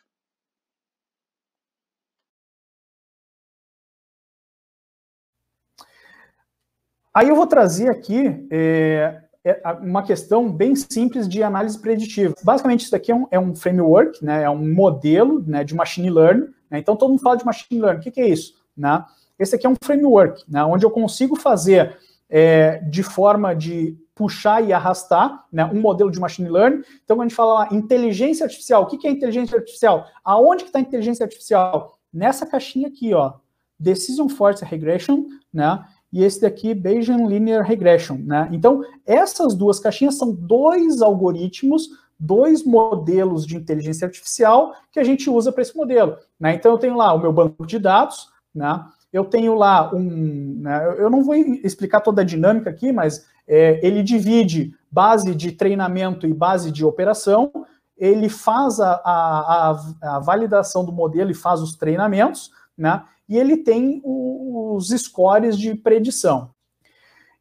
Aí 7.14 7.28
eu 7.28 7.36
vou 7.36 7.48
trazer 7.48 7.90
aqui 7.90 8.48
é, 8.50 9.25
é 9.46 9.62
uma 9.80 10.02
questão 10.02 10.52
bem 10.52 10.76
simples 10.76 11.30
de 11.30 11.44
análise 11.44 11.78
preditiva. 11.78 12.34
Basicamente, 12.44 12.86
isso 12.86 12.96
aqui 12.96 13.12
é 13.12 13.16
um, 13.16 13.28
é 13.30 13.40
um 13.40 13.56
framework, 13.56 14.26
né, 14.26 14.42
é 14.42 14.50
um 14.50 14.74
modelo 14.74 15.44
né, 15.46 15.64
de 15.64 15.76
machine 15.76 16.10
learning. 16.10 16.48
Né, 16.70 16.80
então, 16.80 16.96
todo 16.96 17.12
mundo 17.12 17.22
fala 17.22 17.38
de 17.38 17.46
machine 17.46 17.80
learning. 17.80 18.00
O 18.00 18.04
que, 18.04 18.10
que 18.10 18.22
é 18.22 18.28
isso? 18.28 18.56
Né? 18.76 19.06
Esse 19.38 19.56
aqui 19.56 19.68
é 19.68 19.70
um 19.70 19.76
framework, 19.80 20.44
né, 20.52 20.64
onde 20.64 20.84
eu 20.84 20.90
consigo 20.90 21.36
fazer 21.36 21.96
é, 22.28 22.78
de 22.90 23.04
forma 23.04 23.54
de 23.54 23.96
puxar 24.16 24.64
e 24.64 24.74
arrastar 24.74 25.46
né, 25.52 25.64
um 25.66 25.80
modelo 25.80 26.10
de 26.10 26.20
machine 26.20 26.50
learning. 26.50 26.82
Então, 27.04 27.16
quando 27.16 27.28
a 27.28 27.28
gente 27.28 27.36
fala 27.36 27.54
lá, 27.54 27.70
inteligência 27.72 28.46
artificial, 28.46 28.82
o 28.82 28.86
que, 28.88 28.98
que 28.98 29.08
é 29.08 29.12
inteligência 29.12 29.58
artificial? 29.58 30.08
Aonde 30.24 30.64
que 30.64 30.70
está 30.70 30.80
a 30.80 30.82
inteligência 30.82 31.24
artificial? 31.24 32.00
Nessa 32.12 32.48
caixinha 32.48 32.88
aqui, 32.88 33.14
ó, 33.14 33.34
Decision 33.78 34.30
Force 34.30 34.64
Regression, 34.64 35.26
né? 35.54 35.86
E 36.16 36.24
esse 36.24 36.40
daqui, 36.40 36.74
Bayesian 36.74 37.28
Linear 37.28 37.68
Regression. 37.68 38.18
Né? 38.24 38.48
Então, 38.54 38.82
essas 39.06 39.54
duas 39.54 39.82
caixinhas 39.82 40.16
são 40.16 40.32
dois 40.34 41.02
algoritmos, 41.02 41.90
dois 42.18 42.64
modelos 42.64 43.46
de 43.46 43.58
inteligência 43.58 44.06
artificial 44.06 44.74
que 44.94 45.00
a 45.02 45.04
gente 45.04 45.30
usa 45.30 45.52
para 45.52 45.62
esse 45.62 45.76
modelo. 45.76 46.16
Né? 46.40 46.56
Então, 46.56 46.72
eu 46.72 46.78
tenho 46.78 46.96
lá 46.96 47.14
o 47.14 47.20
meu 47.20 47.34
banco 47.34 47.68
de 47.68 47.78
dados, 47.78 48.30
né? 48.56 48.86
eu 49.12 49.26
tenho 49.26 49.56
lá 49.56 49.94
um. 49.94 50.62
Né? 50.62 50.96
eu 51.00 51.10
não 51.10 51.22
vou 51.22 51.36
explicar 51.36 52.00
toda 52.00 52.22
a 52.22 52.26
dinâmica 52.26 52.70
aqui, 52.70 52.94
mas 52.94 53.26
é, 53.46 53.86
ele 53.86 54.02
divide 54.02 54.74
base 54.90 55.36
de 55.36 55.52
treinamento 55.52 56.26
e 56.26 56.34
base 56.34 56.72
de 56.72 56.86
operação, 56.86 57.52
ele 57.98 58.30
faz 58.30 58.80
a, 58.80 58.94
a, 59.04 59.72
a, 60.02 60.16
a 60.16 60.20
validação 60.20 60.86
do 60.86 60.94
modelo 60.94 61.30
e 61.30 61.36
faz 61.36 61.60
os 61.60 61.76
treinamentos, 61.76 62.52
né? 62.78 63.04
E 63.28 63.38
ele 63.38 63.58
tem 63.58 64.02
os 64.04 64.90
scores 64.90 65.58
de 65.58 65.76
predição. 65.76 66.50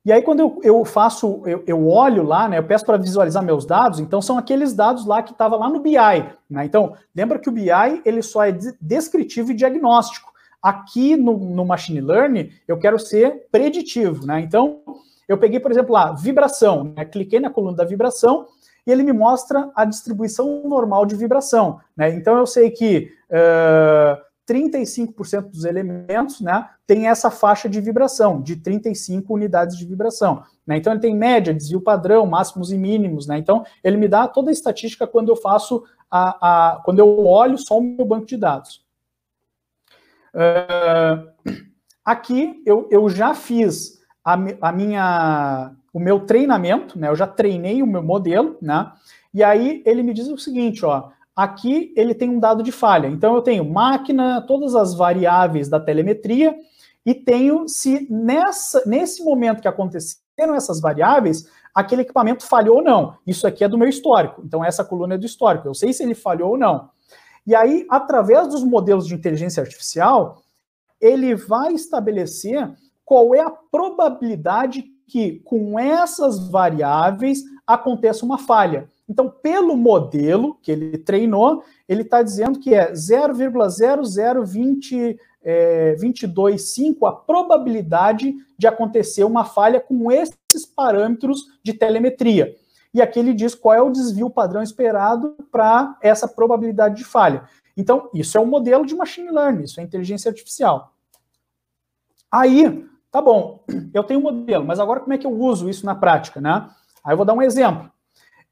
E 0.05 0.13
aí, 0.13 0.21
quando 0.21 0.41
eu, 0.41 0.61
eu 0.63 0.85
faço, 0.85 1.43
eu, 1.47 1.65
eu, 1.67 1.89
olho 1.89 2.23
lá, 2.23 2.47
né, 2.47 2.59
eu 2.59 2.65
peço 2.65 2.85
para 2.85 2.99
visualizar 2.99 3.43
meus 3.43 3.65
dados, 3.65 4.01
então 4.01 4.21
são 4.21 4.37
aqueles 4.37 4.75
dados 4.75 5.07
lá 5.07 5.23
que 5.23 5.33
estavam 5.33 5.59
lá 5.59 5.71
no 5.71 5.81
BI. 5.81 5.97
Né? 6.51 6.67
Então, 6.67 6.95
lembra 7.17 7.39
que 7.39 7.49
o 7.49 7.53
BI 7.53 7.71
ele 8.05 8.21
só 8.21 8.45
é 8.45 8.53
descritivo 8.79 9.51
e 9.51 9.55
diagnóstico. 9.55 10.31
Aqui 10.63 11.17
no, 11.17 11.39
no 11.39 11.65
Machine 11.65 12.03
Learning, 12.03 12.51
eu 12.69 12.79
quero 12.79 12.99
ser 12.99 13.47
preditivo. 13.51 14.27
Né? 14.27 14.41
Então, 14.41 14.83
eu 15.27 15.39
peguei, 15.39 15.59
por 15.59 15.71
exemplo, 15.71 15.95
lá, 15.95 16.13
vibração, 16.13 16.93
né? 16.95 17.07
cliquei 17.07 17.41
na 17.41 17.49
coluna 17.49 17.77
da 17.77 17.85
vibração 17.85 18.47
e 18.87 18.93
ele 18.93 19.03
me 19.03 19.13
mostra 19.13 19.71
a 19.75 19.87
distribuição 19.87 20.69
normal 20.69 21.07
de 21.07 21.17
vibração. 21.17 21.81
Né? 21.97 22.15
Então, 22.15 22.37
eu 22.37 22.47
sei 22.47 22.71
que 22.71 23.11
uh, 23.31 24.21
35% 24.49 25.51
dos 25.51 25.65
elementos 25.65 26.41
né, 26.41 26.69
tem 26.87 27.09
essa 27.09 27.31
faixa 27.31 27.69
de 27.69 27.81
vibração, 27.81 28.41
de 28.43 28.57
35 28.57 29.33
unidades 29.33 29.77
de 29.77 29.87
vibração. 29.87 30.43
Né? 30.67 30.77
Então, 30.77 30.93
ele 30.93 31.01
tem 31.01 31.17
média, 31.17 31.55
desvio 31.55 31.81
padrão, 31.81 32.27
máximos 32.27 32.71
e 32.71 32.79
mínimos. 32.79 33.27
Né? 33.27 33.39
Então, 33.39 33.65
ele 33.83 33.97
me 33.97 34.09
dá 34.09 34.29
toda 34.29 34.51
a 34.51 34.53
estatística 34.53 35.07
quando 35.07 35.31
eu 35.31 35.37
faço, 35.37 35.85
a, 36.11 36.75
a 36.75 36.83
quando 36.83 36.99
eu 36.99 37.27
olho 37.27 37.59
só 37.59 37.79
o 37.79 37.83
meu 37.83 38.05
banco 38.05 38.27
de 38.27 38.37
dados. 38.37 38.85
Uh, 40.35 41.55
aqui, 42.05 42.63
eu, 42.67 42.89
eu 42.91 43.09
já 43.09 43.35
fiz 43.35 44.01
a, 44.25 44.35
a, 44.61 44.73
minha, 44.73 45.73
o 45.93 46.01
meu 46.01 46.21
treinamento, 46.21 46.99
né? 46.99 47.09
eu 47.09 47.17
já 47.17 47.27
treinei 47.27 47.83
o 47.83 47.87
meu 47.87 48.03
modelo, 48.03 48.59
né? 48.61 48.93
e 49.33 49.43
aí 49.43 49.83
ele 49.87 50.03
me 50.03 50.13
diz 50.13 50.29
o 50.29 50.37
seguinte, 50.37 50.85
ó, 50.85 51.11
Aqui 51.35 51.93
ele 51.97 52.15
tem 52.15 52.31
um 52.31 52.39
dado 52.39 52.63
de 52.63 52.71
falha. 52.71 53.09
Então 53.09 53.35
eu 53.35 53.43
tenho 53.43 53.69
máquina, 53.69 54.41
todas 54.43 54.75
as 54.75 54.95
variáveis 54.95 55.69
da 55.69 55.81
telemetria 55.81 56.57
e 57.05 57.13
tenho 57.13 57.69
se 57.69 58.07
nessa, 58.11 58.83
nesse 58.87 59.23
momento 59.23 59.61
que 59.61 59.69
aconteceram 59.69 60.55
essas 60.55 60.81
variáveis, 60.81 61.49
aquele 61.75 62.03
equipamento 62.03 62.47
falhou 62.47 62.77
ou 62.77 62.85
não. 62.85 63.17
Isso 63.27 63.47
aqui 63.47 63.65
é 63.65 63.69
do 63.69 63.77
meu 63.77 63.89
histórico. 63.89 64.43
Então 64.45 64.65
essa 64.65 64.85
coluna 64.85 65.15
é 65.15 65.19
do 65.19 65.27
histórico. 65.27 65.67
Eu 65.67 65.75
sei 65.75 65.93
se 65.93 66.03
ele 66.03 66.15
falhou 66.15 66.53
ou 66.53 66.59
não. 66.59 66.89
E 67.47 67.55
aí, 67.55 67.87
através 67.91 68.49
dos 68.49 68.65
modelos 68.65 69.07
de 69.07 69.15
inteligência 69.15 69.63
artificial, 69.63 70.43
ele 71.01 71.35
vai 71.35 71.75
estabelecer 71.75 72.73
qual 73.05 73.35
é 73.35 73.41
a 73.41 73.51
probabilidade 73.51 74.85
que 75.07 75.41
com 75.41 75.79
essas 75.79 76.49
variáveis 76.49 77.43
aconteça 77.67 78.25
uma 78.25 78.39
falha. 78.39 78.89
Então, 79.09 79.29
pelo 79.29 79.77
modelo 79.77 80.57
que 80.63 80.73
ele 80.73 80.97
treinou, 80.97 81.63
ele 81.89 82.03
está 82.03 82.23
dizendo 82.23 82.59
que 82.59 82.75
é 82.75 82.93
0,0020 82.93 85.19
é, 85.45 85.95
225 85.95 87.07
a 87.07 87.13
probabilidade 87.13 88.35
de 88.57 88.67
acontecer 88.67 89.25
uma 89.25 89.45
falha 89.45 89.79
com 89.79 90.11
esses 90.11 90.65
parâmetros 90.75 91.43
de 91.63 91.75
telemetria. 91.75 92.57
E 92.95 93.03
aqui 93.03 93.19
ele 93.19 93.35
diz 93.35 93.55
qual 93.55 93.75
é 93.75 93.83
o 93.83 93.91
desvio 93.91 94.31
padrão 94.31 94.63
esperado 94.63 95.37
para 95.53 95.97
essa 96.01 96.27
probabilidade 96.27 96.97
de 96.97 97.05
falha. 97.05 97.47
Então, 97.77 98.09
isso 98.15 98.39
é 98.39 98.41
um 98.41 98.47
modelo 98.47 98.87
de 98.87 98.95
machine 98.95 99.31
learning, 99.31 99.65
isso 99.65 99.81
é 99.81 99.83
inteligência 99.83 100.31
artificial. 100.31 100.93
Aí, 102.31 102.87
tá 103.11 103.21
bom, 103.21 103.65
eu 103.93 104.05
tenho 104.05 104.21
um 104.21 104.23
modelo, 104.23 104.65
mas 104.65 104.79
agora 104.79 105.01
como 105.01 105.13
é 105.13 105.19
que 105.19 105.27
eu 105.27 105.33
uso 105.33 105.69
isso 105.69 105.85
na 105.85 105.95
prática, 105.95 106.41
né? 106.41 106.71
Aí 107.03 107.13
eu 107.13 107.17
vou 107.17 107.27
dar 107.27 107.35
um 107.35 107.43
exemplo. 107.43 107.91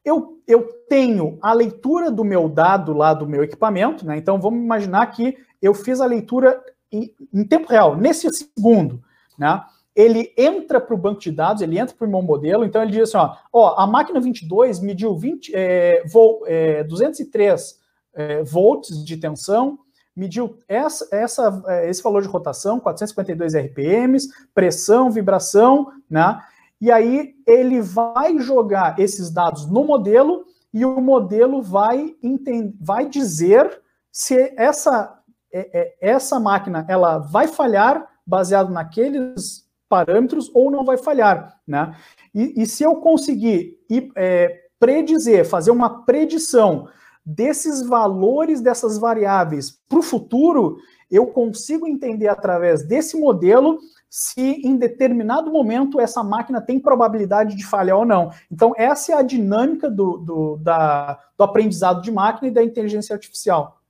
Eu, 0.04 0.40
eu 0.46 0.62
tenho 0.88 1.38
a 1.40 1.52
leitura 1.52 2.10
do 2.10 2.24
meu 2.24 2.48
dado 2.48 2.92
lá 2.92 3.14
do 3.14 3.26
meu 3.26 3.44
equipamento, 3.44 4.04
né? 4.04 4.16
Então 4.16 4.40
vamos 4.40 4.60
imaginar 4.62 5.06
que 5.06 5.36
eu 5.60 5.72
fiz 5.72 6.00
a 6.00 6.06
leitura 6.06 6.60
em, 6.90 7.14
em 7.32 7.44
tempo 7.44 7.68
real, 7.68 7.96
nesse 7.96 8.28
segundo, 8.32 9.02
né? 9.38 9.62
Ele 9.94 10.32
entra 10.36 10.80
para 10.80 10.94
o 10.94 10.98
banco 10.98 11.20
de 11.20 11.30
dados, 11.30 11.62
ele 11.62 11.78
entra 11.78 11.94
para 11.94 12.06
o 12.06 12.10
meu 12.10 12.22
modelo, 12.22 12.64
então 12.64 12.82
ele 12.82 12.92
diz 12.92 13.14
assim: 13.14 13.18
ó, 13.18 13.36
ó 13.52 13.80
a 13.80 13.86
máquina 13.86 14.20
22 14.20 14.80
mediu 14.80 15.16
20, 15.16 15.52
é, 15.54 16.02
vol, 16.06 16.42
é, 16.46 16.82
203 16.84 17.78
é, 18.14 18.42
volts 18.42 19.04
de 19.04 19.16
tensão, 19.16 19.78
mediu 20.16 20.58
essa, 20.68 21.08
essa, 21.10 21.62
é, 21.66 21.90
esse 21.90 22.02
valor 22.02 22.22
de 22.22 22.28
rotação, 22.28 22.80
452 22.80 23.54
RPMs, 23.54 24.28
pressão, 24.54 25.10
vibração, 25.10 25.92
né? 26.08 26.40
E 26.82 26.90
aí 26.90 27.36
ele 27.46 27.80
vai 27.80 28.40
jogar 28.40 28.98
esses 28.98 29.30
dados 29.30 29.70
no 29.70 29.84
modelo 29.84 30.44
e 30.74 30.84
o 30.84 31.00
modelo 31.00 31.62
vai, 31.62 32.16
entender, 32.20 32.74
vai 32.80 33.08
dizer 33.08 33.80
se 34.10 34.52
essa, 34.56 35.16
é, 35.52 35.80
é, 35.80 35.96
essa 36.00 36.40
máquina 36.40 36.84
ela 36.88 37.18
vai 37.18 37.46
falhar 37.46 38.04
baseado 38.26 38.72
naqueles 38.72 39.64
parâmetros 39.88 40.50
ou 40.52 40.72
não 40.72 40.84
vai 40.84 40.96
falhar, 40.96 41.56
né? 41.64 41.96
E, 42.34 42.60
e 42.60 42.66
se 42.66 42.82
eu 42.82 42.96
conseguir 42.96 43.78
é, 44.16 44.62
predizer, 44.80 45.48
fazer 45.48 45.70
uma 45.70 46.04
predição 46.04 46.88
desses 47.24 47.86
valores 47.86 48.60
dessas 48.60 48.98
variáveis 48.98 49.70
para 49.88 50.00
o 50.00 50.02
futuro, 50.02 50.78
eu 51.08 51.28
consigo 51.28 51.86
entender 51.86 52.26
através 52.26 52.82
desse 52.82 53.16
modelo 53.16 53.78
se 54.14 54.60
em 54.62 54.76
determinado 54.76 55.50
momento 55.50 55.98
essa 55.98 56.22
máquina 56.22 56.60
tem 56.60 56.78
probabilidade 56.78 57.56
de 57.56 57.64
falhar 57.64 57.96
ou 57.96 58.04
não. 58.04 58.30
Então, 58.50 58.74
essa 58.76 59.12
é 59.12 59.14
a 59.14 59.22
dinâmica 59.22 59.88
do, 59.88 60.18
do, 60.18 60.56
da, 60.58 61.18
do 61.34 61.42
aprendizado 61.42 62.02
de 62.02 62.12
máquina 62.12 62.48
e 62.48 62.50
da 62.50 62.62
inteligência 62.62 63.14
artificial. 63.14 63.80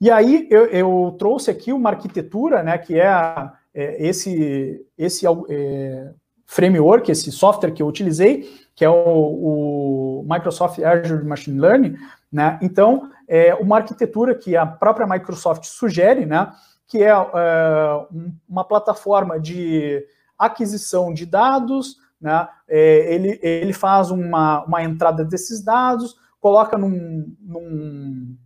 E 0.00 0.10
aí 0.10 0.48
eu, 0.50 0.66
eu 0.66 1.14
trouxe 1.16 1.48
aqui 1.48 1.72
uma 1.72 1.90
arquitetura, 1.90 2.60
né, 2.64 2.76
que 2.76 2.98
é, 2.98 3.06
a, 3.06 3.52
é 3.72 4.04
esse, 4.04 4.84
esse 4.98 5.24
é, 5.48 6.12
framework, 6.44 7.08
esse 7.08 7.30
software 7.30 7.70
que 7.70 7.80
eu 7.80 7.86
utilizei, 7.86 8.52
que 8.74 8.84
é 8.84 8.90
o, 8.90 10.22
o 10.22 10.26
Microsoft 10.28 10.80
Azure 10.82 11.24
Machine 11.24 11.60
Learning, 11.60 11.96
né? 12.32 12.58
Então, 12.60 13.12
é 13.28 13.54
uma 13.54 13.76
arquitetura 13.76 14.34
que 14.34 14.56
a 14.56 14.66
própria 14.66 15.06
Microsoft 15.06 15.66
sugere, 15.66 16.26
né? 16.26 16.52
Que 16.86 17.02
é, 17.02 17.10
é 17.10 18.06
uma 18.48 18.64
plataforma 18.64 19.38
de 19.40 20.04
aquisição 20.38 21.12
de 21.12 21.26
dados, 21.26 21.96
né? 22.20 22.48
É, 22.68 23.14
ele, 23.14 23.38
ele 23.42 23.72
faz 23.72 24.10
uma, 24.10 24.64
uma 24.64 24.82
entrada 24.82 25.24
desses 25.24 25.62
dados, 25.62 26.16
coloca 26.40 26.78
num, 26.78 27.34
num, 27.40 28.36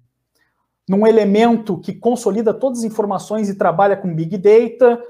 num 0.88 1.06
elemento 1.06 1.78
que 1.78 1.92
consolida 1.92 2.52
todas 2.52 2.80
as 2.80 2.84
informações 2.84 3.48
e 3.48 3.56
trabalha 3.56 3.96
com 3.96 4.14
Big 4.14 4.36
Data, 4.36 5.00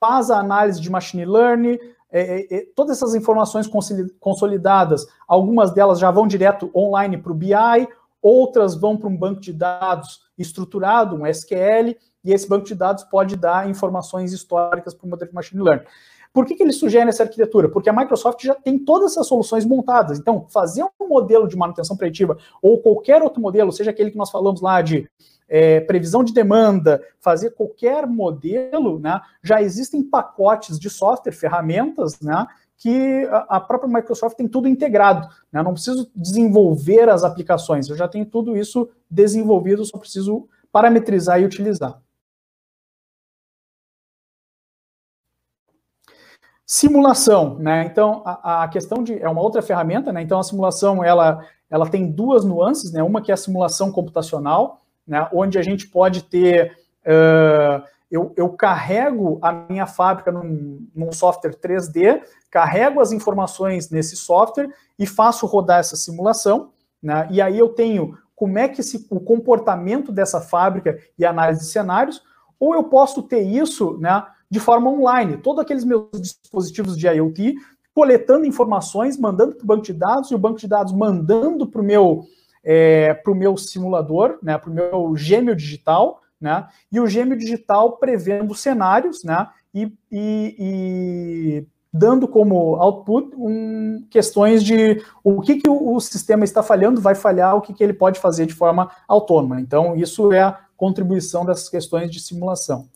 faz 0.00 0.30
a 0.30 0.38
análise 0.38 0.80
de 0.80 0.90
Machine 0.90 1.24
Learning, 1.24 1.78
é, 2.10 2.20
é, 2.20 2.56
é, 2.56 2.66
todas 2.74 2.96
essas 2.96 3.14
informações 3.14 3.68
consolidadas, 4.20 5.06
algumas 5.26 5.72
delas 5.72 5.98
já 5.98 6.10
vão 6.10 6.26
direto 6.26 6.70
online 6.74 7.18
para 7.18 7.32
o 7.32 7.34
BI, 7.34 7.52
outras 8.22 8.74
vão 8.74 8.96
para 8.96 9.08
um 9.08 9.16
banco 9.16 9.40
de 9.40 9.52
dados 9.52 10.20
estruturado, 10.38 11.16
um 11.16 11.26
SQL, 11.26 11.96
e 12.26 12.32
esse 12.32 12.48
banco 12.48 12.66
de 12.66 12.74
dados 12.74 13.04
pode 13.04 13.36
dar 13.36 13.70
informações 13.70 14.32
históricas 14.32 14.92
para 14.92 15.06
o 15.06 15.08
modelo 15.08 15.30
de 15.30 15.34
machine 15.34 15.62
learning. 15.62 15.86
Por 16.32 16.44
que, 16.44 16.54
que 16.54 16.62
ele 16.62 16.72
sugere 16.72 17.08
essa 17.08 17.22
arquitetura? 17.22 17.68
Porque 17.68 17.88
a 17.88 17.92
Microsoft 17.94 18.44
já 18.44 18.54
tem 18.54 18.78
todas 18.78 19.12
essas 19.12 19.26
soluções 19.26 19.64
montadas. 19.64 20.18
Então, 20.18 20.46
fazer 20.50 20.84
um 21.00 21.08
modelo 21.08 21.48
de 21.48 21.56
manutenção 21.56 21.96
preditiva 21.96 22.36
ou 22.60 22.78
qualquer 22.82 23.22
outro 23.22 23.40
modelo, 23.40 23.72
seja 23.72 23.90
aquele 23.90 24.10
que 24.10 24.18
nós 24.18 24.30
falamos 24.30 24.60
lá 24.60 24.82
de 24.82 25.08
é, 25.48 25.80
previsão 25.80 26.22
de 26.22 26.34
demanda, 26.34 27.02
fazer 27.20 27.52
qualquer 27.52 28.06
modelo, 28.06 28.98
né, 28.98 29.20
já 29.42 29.62
existem 29.62 30.02
pacotes 30.02 30.78
de 30.78 30.90
software, 30.90 31.32
ferramentas, 31.32 32.20
né, 32.20 32.46
que 32.76 33.26
a 33.48 33.58
própria 33.58 33.88
Microsoft 33.88 34.36
tem 34.36 34.46
tudo 34.46 34.68
integrado. 34.68 35.26
Né? 35.50 35.62
Não 35.62 35.72
preciso 35.72 36.10
desenvolver 36.14 37.08
as 37.08 37.24
aplicações, 37.24 37.88
eu 37.88 37.96
já 37.96 38.06
tenho 38.06 38.26
tudo 38.26 38.56
isso 38.56 38.88
desenvolvido, 39.10 39.84
só 39.84 39.96
preciso 39.96 40.46
parametrizar 40.70 41.40
e 41.40 41.44
utilizar. 41.44 41.98
Simulação, 46.66 47.56
né? 47.60 47.84
Então, 47.84 48.22
a, 48.24 48.64
a, 48.64 48.68
questão 48.68 49.00
de 49.04 49.16
é 49.22 49.28
uma 49.28 49.40
outra 49.40 49.62
ferramenta, 49.62 50.12
né? 50.12 50.20
Então, 50.20 50.40
a 50.40 50.42
simulação 50.42 51.04
ela, 51.04 51.46
ela 51.70 51.88
tem 51.88 52.10
duas 52.10 52.44
nuances, 52.44 52.92
né? 52.92 53.02
Uma 53.04 53.22
que 53.22 53.30
é 53.30 53.34
a 53.34 53.36
simulação 53.36 53.92
computacional, 53.92 54.80
né, 55.06 55.28
onde 55.32 55.58
a 55.58 55.62
gente 55.62 55.86
pode 55.86 56.24
ter. 56.24 56.76
Uh, 57.04 57.86
eu, 58.10 58.32
eu, 58.36 58.48
carrego 58.50 59.38
a 59.40 59.52
minha 59.52 59.86
fábrica 59.86 60.32
num, 60.32 60.86
num, 60.94 61.12
software 61.12 61.54
3D, 61.54 62.20
carrego 62.50 63.00
as 63.00 63.12
informações 63.12 63.90
nesse 63.90 64.16
software 64.16 64.68
e 64.98 65.06
faço 65.06 65.46
rodar 65.46 65.80
essa 65.80 65.96
simulação, 65.96 66.70
né, 67.02 67.26
e 67.30 67.40
aí 67.40 67.58
eu 67.58 67.68
tenho 67.68 68.16
como 68.34 68.58
é 68.58 68.68
que 68.68 68.80
esse, 68.80 69.06
o 69.10 69.18
comportamento 69.18 70.12
dessa 70.12 70.40
fábrica 70.40 70.98
e 71.18 71.24
análise 71.24 71.60
de 71.60 71.66
cenários, 71.66 72.22
ou 72.60 72.74
eu 72.74 72.84
posso 72.84 73.22
ter 73.22 73.40
isso 73.40 73.98
né, 73.98 74.24
de 74.50 74.60
forma 74.60 74.90
online, 74.90 75.38
todos 75.38 75.60
aqueles 75.60 75.84
meus 75.84 76.08
dispositivos 76.20 76.96
de 76.96 77.06
IoT 77.06 77.54
coletando 77.94 78.44
informações, 78.44 79.18
mandando 79.18 79.54
para 79.54 79.64
o 79.64 79.66
banco 79.66 79.82
de 79.82 79.94
dados, 79.94 80.30
e 80.30 80.34
o 80.34 80.38
banco 80.38 80.58
de 80.58 80.68
dados 80.68 80.92
mandando 80.92 81.66
para 81.66 81.80
o 81.80 81.84
meu 81.84 82.24
é, 82.62 83.14
para 83.14 83.32
o 83.32 83.36
meu 83.36 83.56
simulador, 83.56 84.38
né, 84.42 84.58
para 84.58 84.68
o 84.68 84.74
meu 84.74 85.16
gêmeo 85.16 85.54
digital, 85.54 86.20
né, 86.40 86.66
e 86.90 86.98
o 86.98 87.06
gêmeo 87.06 87.38
digital 87.38 87.96
prevendo 87.96 88.54
cenários, 88.56 89.22
né, 89.22 89.46
e, 89.72 89.84
e, 90.10 90.56
e 90.58 91.66
dando 91.92 92.26
como 92.26 92.74
output 92.74 93.34
um, 93.36 94.04
questões 94.10 94.64
de 94.64 95.02
o 95.22 95.40
que, 95.40 95.56
que 95.56 95.70
o, 95.70 95.94
o, 95.94 96.00
sistema 96.00 96.44
está 96.44 96.62
falhando, 96.62 97.00
vai 97.00 97.14
falhar, 97.14 97.56
o 97.56 97.60
que, 97.60 97.72
que 97.72 97.84
ele 97.84 97.94
pode 97.94 98.18
fazer 98.18 98.46
de 98.46 98.54
forma 98.54 98.90
autônoma. 99.08 99.60
Então, 99.60 99.96
isso 99.96 100.32
é 100.32 100.42
a 100.42 100.58
contribuição 100.76 101.46
dessas 101.46 101.68
questões 101.68 102.10
de 102.10 102.20
simulação. 102.20 102.88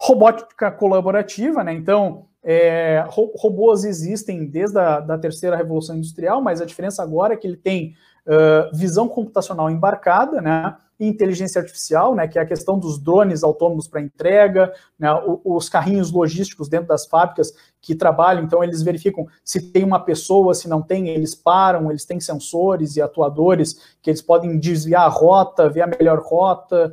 Robótica 0.00 0.70
colaborativa, 0.70 1.64
né? 1.64 1.72
Então, 1.72 2.26
é, 2.42 3.04
robôs 3.08 3.84
existem 3.84 4.46
desde 4.46 4.78
a 4.78 5.00
da 5.00 5.18
terceira 5.18 5.56
revolução 5.56 5.96
industrial, 5.96 6.40
mas 6.40 6.60
a 6.60 6.64
diferença 6.64 7.02
agora 7.02 7.34
é 7.34 7.36
que 7.36 7.46
ele 7.46 7.56
tem 7.56 7.94
uh, 8.26 8.76
visão 8.76 9.08
computacional 9.08 9.68
embarcada, 9.70 10.40
né, 10.40 10.76
inteligência 11.00 11.60
artificial, 11.60 12.14
né, 12.14 12.26
que 12.26 12.38
é 12.38 12.42
a 12.42 12.46
questão 12.46 12.78
dos 12.78 12.98
drones 12.98 13.42
autônomos 13.42 13.86
para 13.86 14.00
entrega, 14.00 14.72
né, 14.98 15.08
os 15.44 15.68
carrinhos 15.68 16.10
logísticos 16.10 16.68
dentro 16.68 16.88
das 16.88 17.06
fábricas 17.06 17.52
que 17.80 17.94
trabalham, 17.94 18.44
então 18.44 18.62
eles 18.64 18.82
verificam 18.82 19.26
se 19.44 19.70
tem 19.70 19.84
uma 19.84 20.00
pessoa, 20.00 20.54
se 20.54 20.68
não 20.68 20.82
tem, 20.82 21.08
eles 21.08 21.34
param, 21.34 21.90
eles 21.90 22.04
têm 22.04 22.18
sensores 22.18 22.96
e 22.96 23.02
atuadores 23.02 23.96
que 24.02 24.10
eles 24.10 24.22
podem 24.22 24.58
desviar 24.58 25.02
a 25.02 25.08
rota, 25.08 25.68
ver 25.68 25.82
a 25.82 25.86
melhor 25.86 26.20
rota, 26.20 26.92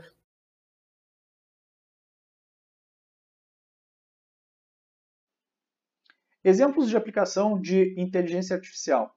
Exemplos 6.46 6.88
de 6.88 6.96
aplicação 6.96 7.60
de 7.60 8.00
inteligência 8.00 8.56
artificial. 8.56 9.12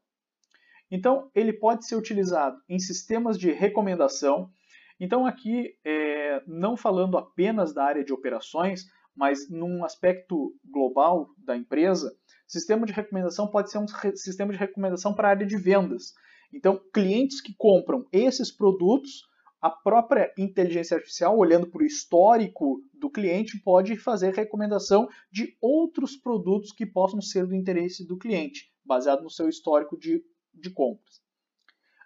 Então, 0.90 1.30
ele 1.34 1.52
pode 1.52 1.86
ser 1.86 1.94
utilizado 1.94 2.58
em 2.66 2.78
sistemas 2.78 3.38
de 3.38 3.52
recomendação. 3.52 4.50
Então, 4.98 5.26
aqui, 5.26 5.74
é, 5.84 6.42
não 6.46 6.74
falando 6.74 7.18
apenas 7.18 7.74
da 7.74 7.84
área 7.84 8.02
de 8.02 8.14
operações, 8.14 8.86
mas 9.14 9.50
num 9.50 9.84
aspecto 9.84 10.54
global 10.64 11.28
da 11.36 11.54
empresa, 11.54 12.16
sistema 12.46 12.86
de 12.86 12.94
recomendação 12.94 13.46
pode 13.46 13.70
ser 13.70 13.76
um 13.76 13.86
sistema 14.14 14.50
de 14.50 14.58
recomendação 14.58 15.12
para 15.12 15.28
a 15.28 15.30
área 15.32 15.46
de 15.46 15.58
vendas. 15.58 16.14
Então, 16.50 16.80
clientes 16.94 17.42
que 17.42 17.54
compram 17.58 18.06
esses 18.10 18.50
produtos, 18.50 19.28
a 19.60 19.70
própria 19.70 20.32
inteligência 20.38 20.96
artificial, 20.96 21.36
olhando 21.36 21.66
para 21.66 21.82
o 21.82 21.86
histórico 21.86 22.80
do 22.94 23.10
cliente, 23.10 23.60
pode 23.60 23.96
fazer 23.96 24.34
recomendação 24.34 25.08
de 25.30 25.56
outros 25.60 26.16
produtos 26.16 26.72
que 26.72 26.86
possam 26.86 27.20
ser 27.20 27.46
do 27.46 27.54
interesse 27.54 28.06
do 28.06 28.16
cliente, 28.16 28.72
baseado 28.84 29.22
no 29.22 29.30
seu 29.30 29.48
histórico 29.48 29.98
de 29.98 30.22
de 30.60 30.70
compras. 30.70 31.22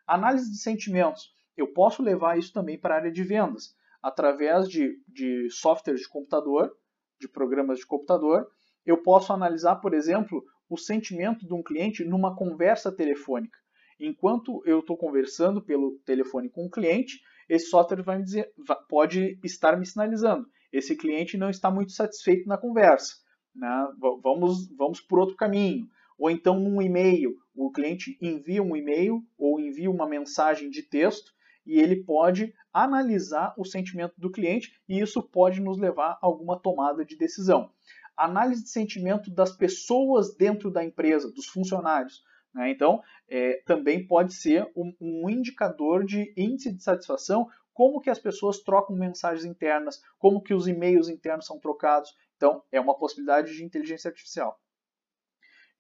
Análise 0.07 0.51
de 0.51 0.59
sentimentos. 0.59 1.33
Eu 1.57 1.73
posso 1.73 2.03
levar 2.03 2.39
isso 2.39 2.53
também 2.53 2.79
para 2.79 2.95
a 2.95 2.99
área 2.99 3.13
de 3.13 3.23
vendas, 3.23 3.75
através 4.03 4.69
de, 4.69 5.01
de 5.07 5.49
softwares 5.51 6.03
de 6.03 6.09
computador, 6.09 6.75
de 7.21 7.29
programas 7.29 7.79
de 7.79 7.87
computador. 7.87 8.49
Eu 8.85 9.03
posso 9.03 9.33
analisar, 9.33 9.77
por 9.77 9.95
exemplo, 9.95 10.45
o 10.69 10.77
sentimento 10.77 11.47
de 11.47 11.55
um 11.55 11.63
cliente 11.63 12.05
numa 12.05 12.35
conversa 12.35 12.91
telefônica. 12.91 13.59
Enquanto 14.01 14.63
eu 14.67 14.81
estou 14.81 14.97
conversando 14.97 15.63
pelo 15.63 15.99
telefone 16.05 16.49
com 16.49 16.67
o 16.67 16.71
cliente, 16.71 17.21
esse 17.53 17.67
software 17.67 18.03
vai 18.03 18.17
me 18.17 18.25
dizer, 18.25 18.51
pode 18.89 19.39
estar 19.45 19.79
me 19.79 19.85
sinalizando. 19.85 20.47
esse 20.73 20.97
cliente 20.97 21.37
não 21.37 21.51
está 21.51 21.71
muito 21.71 21.93
satisfeito 21.93 22.49
na 22.49 22.57
conversa, 22.57 23.17
né? 23.55 23.89
vamos, 24.23 24.75
vamos 24.75 25.03
por 25.03 25.19
outro 25.19 25.37
caminho. 25.37 25.87
Ou 26.19 26.31
então 26.31 26.59
num 26.59 26.81
e-mail, 26.81 27.37
o 27.55 27.71
cliente 27.71 28.17
envia 28.23 28.63
um 28.63 28.75
e-mail 28.75 29.23
ou 29.37 29.61
envia 29.61 29.91
uma 29.91 30.09
mensagem 30.09 30.71
de 30.71 30.83
texto 30.83 31.31
e 31.67 31.79
ele 31.79 32.03
pode 32.05 32.55
analisar 32.73 33.53
o 33.59 33.67
sentimento 33.67 34.15
do 34.17 34.31
cliente 34.31 34.73
e 34.89 34.99
isso 34.99 35.23
pode 35.23 35.61
nos 35.61 35.79
levar 35.79 36.13
a 36.13 36.19
alguma 36.23 36.59
tomada 36.59 37.05
de 37.05 37.19
decisão. 37.19 37.71
Análise 38.17 38.63
de 38.63 38.71
sentimento 38.71 39.31
das 39.31 39.55
pessoas 39.55 40.35
dentro 40.35 40.71
da 40.71 40.83
empresa, 40.83 41.31
dos 41.31 41.47
funcionários. 41.47 42.23
Né? 42.55 42.71
Então, 42.71 43.03
é, 43.29 43.63
também 43.65 44.07
pode 44.07 44.35
ser 44.35 44.71
um, 44.77 44.95
um 45.01 45.31
indicador 45.31 46.05
de 46.05 46.33
índice 46.37 46.73
de 46.73 46.83
satisfação, 46.83 47.49
como 47.73 48.01
que 48.01 48.11
as 48.11 48.19
pessoas 48.19 48.61
trocam 48.61 48.95
mensagens 48.95 49.45
internas, 49.45 50.03
como 50.19 50.43
que 50.43 50.55
os 50.55 50.69
e-mails 50.69 51.09
internos 51.09 51.47
são 51.47 51.59
trocados. 51.59 52.15
Então, 52.37 52.63
é 52.71 52.81
uma 52.81 52.97
possibilidade 52.97 53.55
de 53.55 53.65
inteligência 53.65 54.09
artificial 54.09 54.59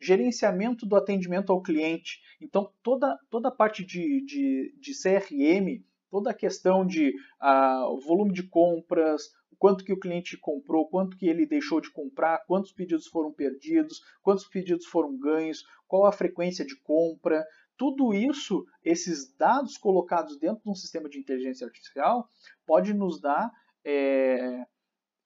gerenciamento 0.02 0.84
do 0.84 0.96
atendimento 0.96 1.52
ao 1.52 1.62
cliente. 1.62 2.20
Então, 2.40 2.72
toda, 2.82 3.16
toda 3.30 3.48
a 3.48 3.52
parte 3.52 3.84
de, 3.84 4.24
de, 4.24 4.74
de 4.80 4.92
CRM, 5.00 5.80
toda 6.10 6.30
a 6.30 6.34
questão 6.34 6.84
de 6.84 7.14
uh, 7.40 8.00
volume 8.00 8.32
de 8.32 8.42
compras, 8.42 9.22
quanto 9.62 9.84
que 9.84 9.92
o 9.92 9.98
cliente 9.98 10.36
comprou, 10.36 10.88
quanto 10.88 11.16
que 11.16 11.28
ele 11.28 11.46
deixou 11.46 11.80
de 11.80 11.88
comprar, 11.88 12.44
quantos 12.48 12.72
pedidos 12.72 13.06
foram 13.06 13.32
perdidos, 13.32 14.00
quantos 14.20 14.48
pedidos 14.48 14.86
foram 14.86 15.16
ganhos, 15.16 15.62
qual 15.86 16.04
a 16.04 16.10
frequência 16.10 16.66
de 16.66 16.74
compra, 16.82 17.46
tudo 17.76 18.12
isso, 18.12 18.64
esses 18.82 19.32
dados 19.36 19.78
colocados 19.78 20.36
dentro 20.36 20.64
de 20.64 20.68
um 20.68 20.74
sistema 20.74 21.08
de 21.08 21.20
inteligência 21.20 21.64
artificial, 21.64 22.28
pode 22.66 22.92
nos 22.92 23.20
dar 23.20 23.52
é, 23.84 24.64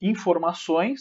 informações 0.03 1.01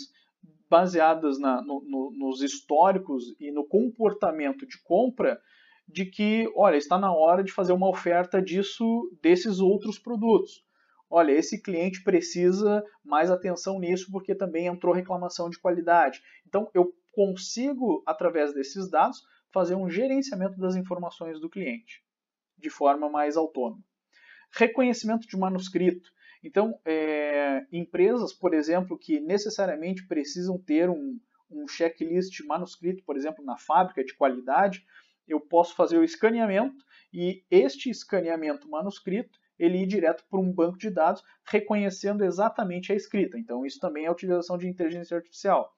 baseadas 0.70 1.38
na, 1.38 1.62
no, 1.62 1.84
no, 1.86 2.12
nos 2.12 2.42
históricos 2.42 3.36
e 3.38 3.52
no 3.52 3.68
comportamento 3.68 4.66
de 4.66 4.82
compra 4.82 5.38
de 5.86 6.06
que, 6.06 6.50
olha, 6.56 6.78
está 6.78 6.98
na 6.98 7.14
hora 7.14 7.44
de 7.44 7.52
fazer 7.52 7.74
uma 7.74 7.90
oferta 7.90 8.42
disso, 8.42 9.12
desses 9.22 9.60
outros 9.60 10.00
produtos. 10.00 10.64
Olha, 11.10 11.32
esse 11.32 11.62
cliente 11.62 12.04
precisa 12.04 12.84
mais 13.04 13.30
atenção 13.30 13.80
nisso 13.80 14.12
porque 14.12 14.34
também 14.34 14.68
entrou 14.68 14.94
reclamação 14.94 15.50
de 15.50 15.60
qualidade. 15.60 16.22
Então, 16.48 16.70
eu 16.74 16.94
consigo, 17.12 18.04
através 18.06 18.54
desses 18.54 18.90
dados, 18.90 19.24
fazer 19.52 19.76
um 19.76 19.90
gerenciamento 19.90 20.60
das 20.60 20.76
informações 20.76 21.40
do 21.40 21.50
cliente 21.50 22.04
de 22.58 22.70
forma 22.70 23.10
mais 23.10 23.38
autônoma. 23.38 23.84
Reconhecimento 24.52 25.28
de 25.28 25.38
manuscrito. 25.38 26.10
Então, 26.44 26.80
é, 26.86 27.66
empresas, 27.72 28.34
por 28.34 28.54
exemplo, 28.54 28.98
que 28.98 29.20
necessariamente 29.20 30.08
precisam 30.08 30.58
ter 30.58 30.90
um, 30.90 31.20
um 31.50 31.68
checklist 31.68 32.40
manuscrito, 32.46 33.04
por 33.04 33.18
exemplo, 33.18 33.44
na 33.44 33.58
fábrica 33.58 34.04
de 34.04 34.14
qualidade, 34.16 34.86
eu 35.28 35.40
posso 35.40 35.76
fazer 35.76 35.98
o 35.98 36.04
escaneamento 36.04 36.84
e 37.12 37.44
este 37.50 37.90
escaneamento 37.90 38.70
manuscrito 38.70 39.40
ele 39.58 39.78
ir 39.78 39.88
direto 39.88 40.24
para 40.30 40.40
um 40.40 40.52
banco 40.52 40.78
de 40.78 40.90
dados 40.90 41.24
reconhecendo 41.46 42.24
exatamente 42.24 42.92
a 42.92 42.96
escrita. 42.96 43.38
Então, 43.38 43.66
isso 43.66 43.80
também 43.80 44.06
é 44.06 44.08
a 44.08 44.12
utilização 44.12 44.58
de 44.58 44.68
inteligência 44.68 45.16
artificial. 45.16 45.72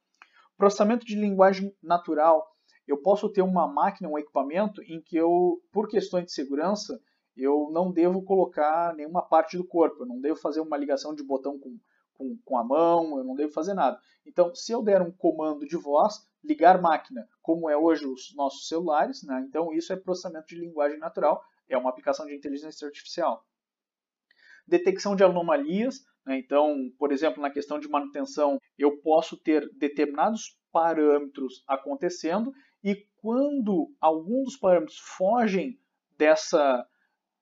Processamento 0.57 1.05
de 1.05 1.15
linguagem 1.15 1.75
natural. 1.81 2.45
Eu 2.87 2.97
posso 3.01 3.29
ter 3.29 3.41
uma 3.41 3.67
máquina, 3.67 4.09
um 4.09 4.17
equipamento 4.17 4.81
em 4.83 5.01
que 5.01 5.15
eu, 5.17 5.61
por 5.71 5.87
questões 5.87 6.25
de 6.25 6.31
segurança, 6.31 6.99
eu 7.35 7.69
não 7.71 7.91
devo 7.91 8.23
colocar 8.23 8.95
nenhuma 8.95 9.21
parte 9.21 9.57
do 9.57 9.67
corpo, 9.67 10.01
eu 10.01 10.07
não 10.07 10.19
devo 10.19 10.39
fazer 10.39 10.59
uma 10.59 10.77
ligação 10.77 11.13
de 11.13 11.23
botão 11.23 11.59
com, 11.59 11.77
com, 12.13 12.37
com 12.43 12.57
a 12.57 12.63
mão, 12.63 13.17
eu 13.17 13.23
não 13.23 13.35
devo 13.35 13.53
fazer 13.53 13.73
nada. 13.73 13.99
Então, 14.25 14.53
se 14.55 14.71
eu 14.71 14.81
der 14.81 15.01
um 15.01 15.11
comando 15.11 15.67
de 15.67 15.77
voz, 15.77 16.27
ligar 16.43 16.81
máquina, 16.81 17.27
como 17.41 17.69
é 17.69 17.77
hoje 17.77 18.05
os 18.05 18.33
nossos 18.35 18.67
celulares, 18.67 19.23
né? 19.23 19.45
então 19.47 19.71
isso 19.71 19.93
é 19.93 19.95
processamento 19.95 20.47
de 20.47 20.55
linguagem 20.55 20.97
natural, 20.97 21.43
é 21.69 21.77
uma 21.77 21.89
aplicação 21.89 22.25
de 22.25 22.35
inteligência 22.35 22.87
artificial. 22.87 23.45
Detecção 24.67 25.15
de 25.15 25.23
anomalias, 25.23 26.05
né? 26.25 26.37
então, 26.37 26.91
por 26.99 27.11
exemplo, 27.11 27.41
na 27.41 27.49
questão 27.49 27.79
de 27.79 27.87
manutenção, 27.87 28.59
eu 28.77 28.97
posso 28.97 29.37
ter 29.37 29.69
determinados 29.77 30.57
parâmetros 30.71 31.63
acontecendo 31.67 32.51
e 32.83 33.07
quando 33.17 33.91
algum 33.99 34.43
dos 34.43 34.57
parâmetros 34.57 34.99
fogem 34.99 35.79
dessa 36.17 36.85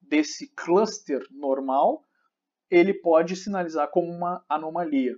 desse 0.01 0.53
cluster 0.53 1.25
normal, 1.31 2.03
ele 2.69 2.93
pode 2.93 3.35
sinalizar 3.35 3.89
como 3.89 4.11
uma 4.11 4.45
anomalia. 4.47 5.17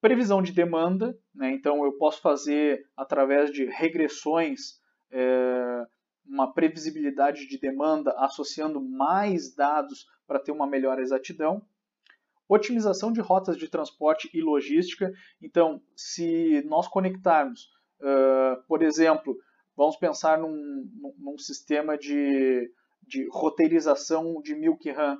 Previsão 0.00 0.42
de 0.42 0.52
demanda, 0.52 1.18
né? 1.34 1.50
então 1.50 1.84
eu 1.84 1.92
posso 1.98 2.20
fazer 2.20 2.88
através 2.96 3.50
de 3.50 3.64
regressões 3.66 4.80
é, 5.10 5.86
uma 6.24 6.52
previsibilidade 6.52 7.46
de 7.46 7.58
demanda 7.58 8.14
associando 8.18 8.80
mais 8.80 9.54
dados 9.54 10.06
para 10.26 10.40
ter 10.40 10.52
uma 10.52 10.66
melhor 10.66 10.98
exatidão. 10.98 11.62
Otimização 12.48 13.12
de 13.12 13.20
rotas 13.20 13.56
de 13.56 13.68
transporte 13.68 14.30
e 14.32 14.40
logística. 14.40 15.10
Então, 15.42 15.80
se 15.96 16.62
nós 16.66 16.86
conectarmos, 16.86 17.68
uh, 18.00 18.62
por 18.68 18.82
exemplo, 18.82 19.36
vamos 19.76 19.96
pensar 19.96 20.38
num, 20.38 20.88
num 21.18 21.38
sistema 21.38 21.98
de 21.98 22.70
de 23.06 23.28
roteirização 23.30 24.40
de 24.42 24.54
Milk 24.54 24.90
Run 24.90 25.16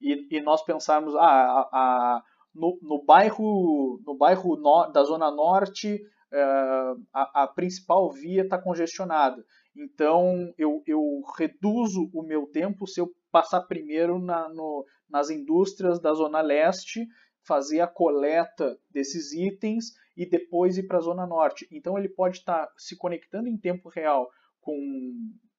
e, 0.00 0.36
e 0.36 0.40
nós 0.40 0.62
pensarmos 0.64 1.14
ah, 1.16 1.20
a, 1.20 1.68
a, 1.72 2.22
no, 2.54 2.78
no, 2.80 3.04
bairro 3.04 4.00
no 4.06 4.16
bairro 4.16 4.56
no, 4.56 4.86
da 4.92 5.02
zona 5.02 5.30
norte 5.30 6.00
uh, 6.32 7.02
a, 7.12 7.42
a, 7.42 7.48
principal 7.48 8.10
via 8.12 8.42
está 8.42 8.56
congestionada 8.58 9.44
então 9.76 10.54
eu, 10.56 10.82
eu 10.86 11.22
reduzo 11.36 12.08
o 12.12 12.22
meu 12.22 12.46
tempo 12.46 12.86
se 12.86 13.00
eu 13.00 13.10
passar 13.34 13.62
primeiro 13.62 14.20
na, 14.20 14.48
no, 14.48 14.86
nas 15.10 15.28
indústrias 15.28 16.00
da 16.00 16.14
zona 16.14 16.40
leste 16.40 17.04
fazer 17.42 17.80
a 17.80 17.88
coleta 17.88 18.78
desses 18.88 19.32
itens 19.32 19.86
e 20.16 20.24
depois 20.24 20.78
ir 20.78 20.84
para 20.84 20.98
a 20.98 21.02
zona 21.02 21.26
norte 21.26 21.66
então 21.72 21.98
ele 21.98 22.08
pode 22.08 22.38
estar 22.38 22.66
tá 22.66 22.72
se 22.78 22.96
conectando 22.96 23.48
em 23.48 23.58
tempo 23.58 23.88
real 23.88 24.30
com 24.60 24.72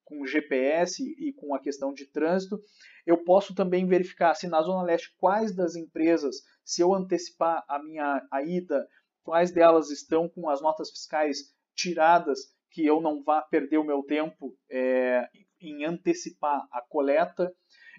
com 0.05 0.25
GPS 0.25 1.03
e 1.03 1.33
com 1.33 1.55
a 1.55 1.59
questão 1.59 1.91
de 1.91 2.05
trânsito. 2.05 2.59
Eu 3.07 3.23
posso 3.23 3.55
também 3.55 3.88
verificar 3.88 4.35
se 4.35 4.47
na 4.47 4.61
Zona 4.61 4.83
Leste 4.83 5.11
quais 5.17 5.55
das 5.55 5.75
empresas, 5.75 6.35
se 6.63 6.79
eu 6.79 6.93
antecipar 6.93 7.65
a 7.67 7.81
minha 7.81 8.21
a 8.31 8.43
ida, 8.43 8.88
quais 9.23 9.51
delas 9.51 9.89
estão 9.89 10.29
com 10.29 10.47
as 10.47 10.61
notas 10.61 10.91
fiscais 10.91 11.39
tiradas, 11.75 12.39
que 12.69 12.85
eu 12.85 13.01
não 13.01 13.23
vá 13.23 13.41
perder 13.41 13.77
o 13.79 13.83
meu 13.83 14.03
tempo 14.03 14.55
é, 14.69 15.27
em 15.59 15.85
antecipar 15.85 16.67
a 16.71 16.81
coleta. 16.81 17.51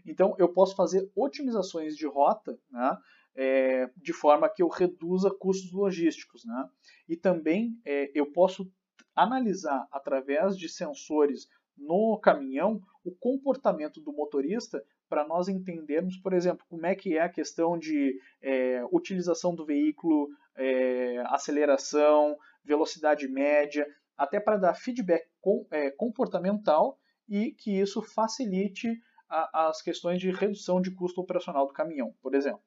Então, 0.06 0.34
eu 0.38 0.48
posso 0.48 0.76
fazer 0.76 1.10
otimizações 1.14 1.96
de 1.96 2.06
rota 2.06 2.58
né, 2.70 2.98
é, 3.34 3.90
de 3.96 4.12
forma 4.12 4.48
que 4.48 4.62
eu 4.62 4.68
reduza 4.68 5.30
custos 5.30 5.72
logísticos. 5.72 6.44
Né? 6.44 6.68
E 7.08 7.16
também 7.16 7.78
é, 7.84 8.10
eu 8.14 8.26
posso 8.32 8.70
analisar 9.14 9.86
através 9.90 10.56
de 10.56 10.68
sensores 10.68 11.48
no 11.76 12.18
caminhão 12.18 12.80
o 13.04 13.10
comportamento 13.10 14.00
do 14.00 14.12
motorista 14.12 14.82
para 15.08 15.26
nós 15.26 15.48
entendermos, 15.48 16.16
por 16.16 16.32
exemplo, 16.32 16.64
como 16.68 16.84
é 16.86 16.94
que 16.94 17.16
é 17.16 17.22
a 17.22 17.28
questão 17.28 17.78
de 17.78 18.18
é, 18.42 18.84
utilização 18.90 19.54
do 19.54 19.64
veículo, 19.64 20.28
é, 20.56 21.22
aceleração, 21.26 22.36
velocidade 22.64 23.28
média, 23.28 23.86
até 24.16 24.40
para 24.40 24.56
dar 24.56 24.74
feedback 24.74 25.28
com, 25.40 25.66
é, 25.70 25.90
comportamental 25.90 26.98
e 27.28 27.52
que 27.52 27.78
isso 27.78 28.02
facilite 28.02 29.00
a, 29.28 29.68
as 29.68 29.82
questões 29.82 30.20
de 30.20 30.30
redução 30.30 30.80
de 30.80 30.90
custo 30.90 31.20
operacional 31.20 31.66
do 31.66 31.72
caminhão, 31.72 32.14
por 32.22 32.34
exemplo. 32.34 32.62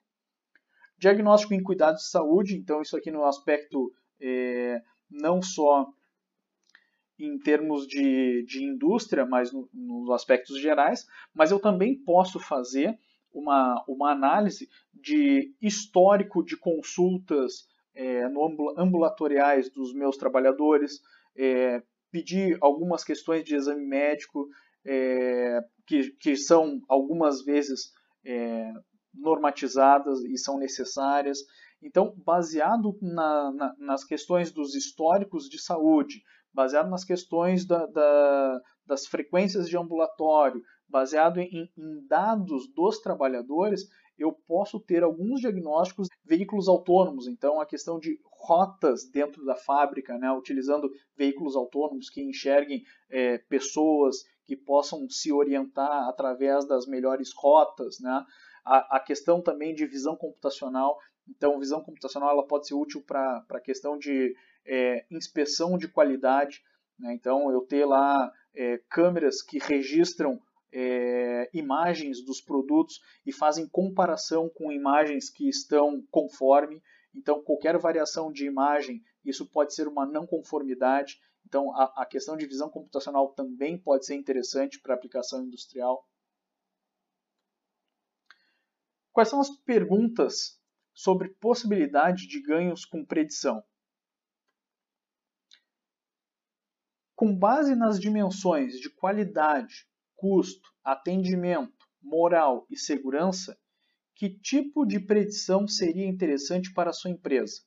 Diagnóstico 0.97 1.53
em 1.53 1.63
cuidados 1.63 2.03
de 2.03 2.09
saúde, 2.09 2.57
então 2.57 2.81
isso 2.81 2.97
aqui 2.97 3.09
no 3.09 3.23
aspecto 3.23 3.93
é, 4.19 4.81
não 5.09 5.41
só 5.41 5.87
em 7.17 7.37
termos 7.37 7.85
de, 7.87 8.45
de 8.45 8.63
indústria, 8.63 9.25
mas 9.25 9.51
no, 9.51 9.69
nos 9.73 10.09
aspectos 10.11 10.59
gerais, 10.59 11.05
mas 11.33 11.51
eu 11.51 11.59
também 11.59 11.95
posso 12.03 12.39
fazer 12.39 12.97
uma, 13.31 13.83
uma 13.87 14.11
análise 14.11 14.69
de 14.93 15.53
histórico 15.61 16.43
de 16.43 16.57
consultas 16.57 17.67
é, 17.93 18.27
no 18.29 18.73
ambulatoriais 18.77 19.69
dos 19.69 19.93
meus 19.93 20.17
trabalhadores, 20.17 21.01
é, 21.35 21.83
pedir 22.11 22.57
algumas 22.61 23.03
questões 23.03 23.43
de 23.43 23.55
exame 23.55 23.85
médico 23.85 24.47
é, 24.85 25.59
que, 25.85 26.11
que 26.19 26.35
são 26.35 26.81
algumas 26.87 27.43
vezes 27.43 27.91
é, 28.25 28.71
normatizadas 29.13 30.19
e 30.23 30.37
são 30.37 30.57
necessárias. 30.57 31.39
Então, 31.81 32.13
baseado 32.25 32.97
na, 33.01 33.51
na, 33.51 33.75
nas 33.77 34.03
questões 34.03 34.51
dos 34.51 34.75
históricos 34.75 35.49
de 35.49 35.59
saúde, 35.59 36.21
baseado 36.53 36.89
nas 36.89 37.05
questões 37.05 37.65
da, 37.65 37.85
da, 37.85 38.61
das 38.85 39.05
frequências 39.05 39.69
de 39.69 39.77
ambulatório, 39.77 40.61
baseado 40.87 41.39
em, 41.39 41.71
em, 41.77 42.07
dados 42.07 42.67
dos 42.73 42.99
trabalhadores, 42.99 43.87
eu 44.17 44.33
posso 44.33 44.79
ter 44.79 45.03
alguns 45.03 45.39
diagnósticos 45.39 46.09
veículos 46.25 46.67
autônomos, 46.67 47.27
então 47.27 47.61
a 47.61 47.65
questão 47.65 47.97
de 47.97 48.19
rotas 48.25 49.09
dentro 49.09 49.45
da 49.45 49.55
fábrica, 49.55 50.17
né, 50.17 50.29
utilizando 50.31 50.89
veículos 51.15 51.55
autônomos 51.55 52.09
que 52.09 52.21
enxerguem 52.21 52.83
é, 53.09 53.37
pessoas, 53.37 54.17
que 54.49 54.57
possam 54.57 55.07
se 55.07 55.31
orientar 55.31 56.09
através 56.09 56.67
das 56.67 56.87
melhores 56.87 57.29
rotas, 57.37 57.99
né, 57.99 58.25
a, 58.65 58.97
a 58.97 58.99
questão 58.99 59.39
também 59.39 59.75
de 59.75 59.85
visão 59.85 60.15
computacional, 60.15 60.97
então 61.27 61.59
visão 61.59 61.83
computacional 61.83 62.31
ela 62.31 62.47
pode 62.47 62.67
ser 62.67 62.73
útil 62.73 63.03
para 63.05 63.45
a 63.47 63.59
questão 63.59 63.95
de 63.95 64.33
é, 64.65 65.05
inspeção 65.11 65.77
de 65.77 65.87
qualidade, 65.87 66.63
né, 66.97 67.13
então 67.13 67.51
eu 67.51 67.61
ter 67.61 67.85
lá 67.85 68.31
é, 68.55 68.79
câmeras 68.89 69.43
que 69.43 69.59
registram 69.59 70.41
é, 70.73 71.47
imagens 71.53 72.25
dos 72.25 72.41
produtos 72.41 72.99
e 73.27 73.31
fazem 73.31 73.67
comparação 73.67 74.49
com 74.49 74.71
imagens 74.71 75.29
que 75.29 75.47
estão 75.47 76.03
conforme. 76.09 76.81
Então, 77.15 77.41
qualquer 77.41 77.77
variação 77.77 78.31
de 78.31 78.45
imagem, 78.45 79.01
isso 79.23 79.45
pode 79.45 79.75
ser 79.75 79.87
uma 79.87 80.05
não 80.05 80.25
conformidade. 80.25 81.19
Então, 81.49 81.75
a, 81.75 82.03
a 82.03 82.05
questão 82.05 82.37
de 82.37 82.45
visão 82.45 82.69
computacional 82.69 83.33
também 83.33 83.75
pode 83.75 84.05
ser 84.05 84.13
interessante 84.13 84.79
para 84.79 84.93
aplicação 84.93 85.43
industrial. 85.43 86.07
Quais 89.11 89.29
são 89.29 89.41
as 89.41 89.49
perguntas 89.49 90.61
sobre 90.93 91.29
possibilidade 91.29 92.27
de 92.27 92.39
ganhos 92.39 92.85
com 92.85 93.03
predição? 93.03 93.63
Com 97.15 97.35
base 97.35 97.75
nas 97.75 97.99
dimensões 97.99 98.79
de 98.79 98.89
qualidade, 98.91 99.87
custo, 100.15 100.69
atendimento, 100.83 101.87
moral 101.99 102.67
e 102.69 102.77
segurança, 102.77 103.59
que 104.15 104.29
tipo 104.29 104.85
de 104.85 104.99
predição 104.99 105.67
seria 105.67 106.05
interessante 106.05 106.71
para 106.71 106.91
a 106.91 106.93
sua 106.93 107.09
empresa? 107.09 107.63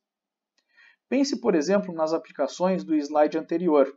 Pense, 1.13 1.39
por 1.43 1.55
exemplo, 1.55 1.93
nas 1.93 2.15
aplicações 2.15 2.85
do 2.85 2.95
slide 2.95 3.37
anterior. 3.37 3.95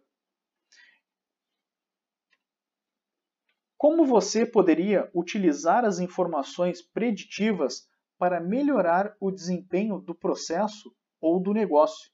Como 3.77 4.05
você 4.05 4.45
poderia 4.45 5.09
utilizar 5.15 5.85
as 5.85 5.99
informações 5.99 6.81
preditivas 6.81 7.87
para 8.17 8.41
melhorar 8.41 9.15
o 9.17 9.31
desempenho 9.31 9.97
do 9.97 10.13
processo 10.13 10.93
ou 11.21 11.41
do 11.41 11.53
negócio? 11.53 12.11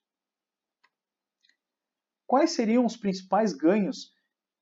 Quais 2.27 2.51
seriam 2.51 2.85
os 2.85 2.95
principais 2.95 3.53
ganhos 3.53 4.13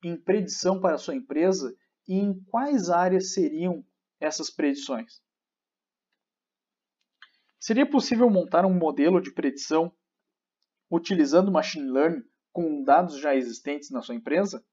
em 0.02 0.16
predição 0.16 0.80
para 0.80 0.98
sua 0.98 1.16
empresa 1.16 1.76
e 2.08 2.16
em 2.16 2.42
quais 2.46 2.90
áreas 2.90 3.34
seriam 3.34 3.86
essas 4.22 4.50
predições? 4.50 5.22
Seria 7.60 7.86
possível 7.86 8.30
montar 8.30 8.66
um 8.66 8.74
modelo 8.74 9.20
de 9.20 9.34
predição 9.34 9.94
utilizando 10.90 11.52
machine 11.52 11.90
learning 11.90 12.24
com 12.52 12.84
dados 12.84 13.20
já 13.20 13.36
existentes 13.36 13.92
na 13.92 14.02
sua 14.02 14.16
empresa? 14.16 14.64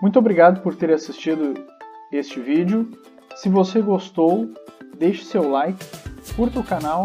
Muito 0.00 0.18
obrigado 0.18 0.62
por 0.62 0.74
ter 0.74 0.90
assistido 0.92 1.54
este 2.10 2.40
vídeo. 2.40 2.90
Se 3.36 3.48
você 3.48 3.82
gostou, 3.82 4.52
deixe 4.96 5.24
seu 5.24 5.48
like, 5.48 5.84
curta 6.34 6.58
o 6.58 6.64
canal 6.64 7.04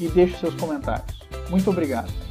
e 0.00 0.08
deixe 0.08 0.36
seus 0.38 0.54
comentários. 0.54 1.18
Muito 1.50 1.70
obrigado. 1.70 2.27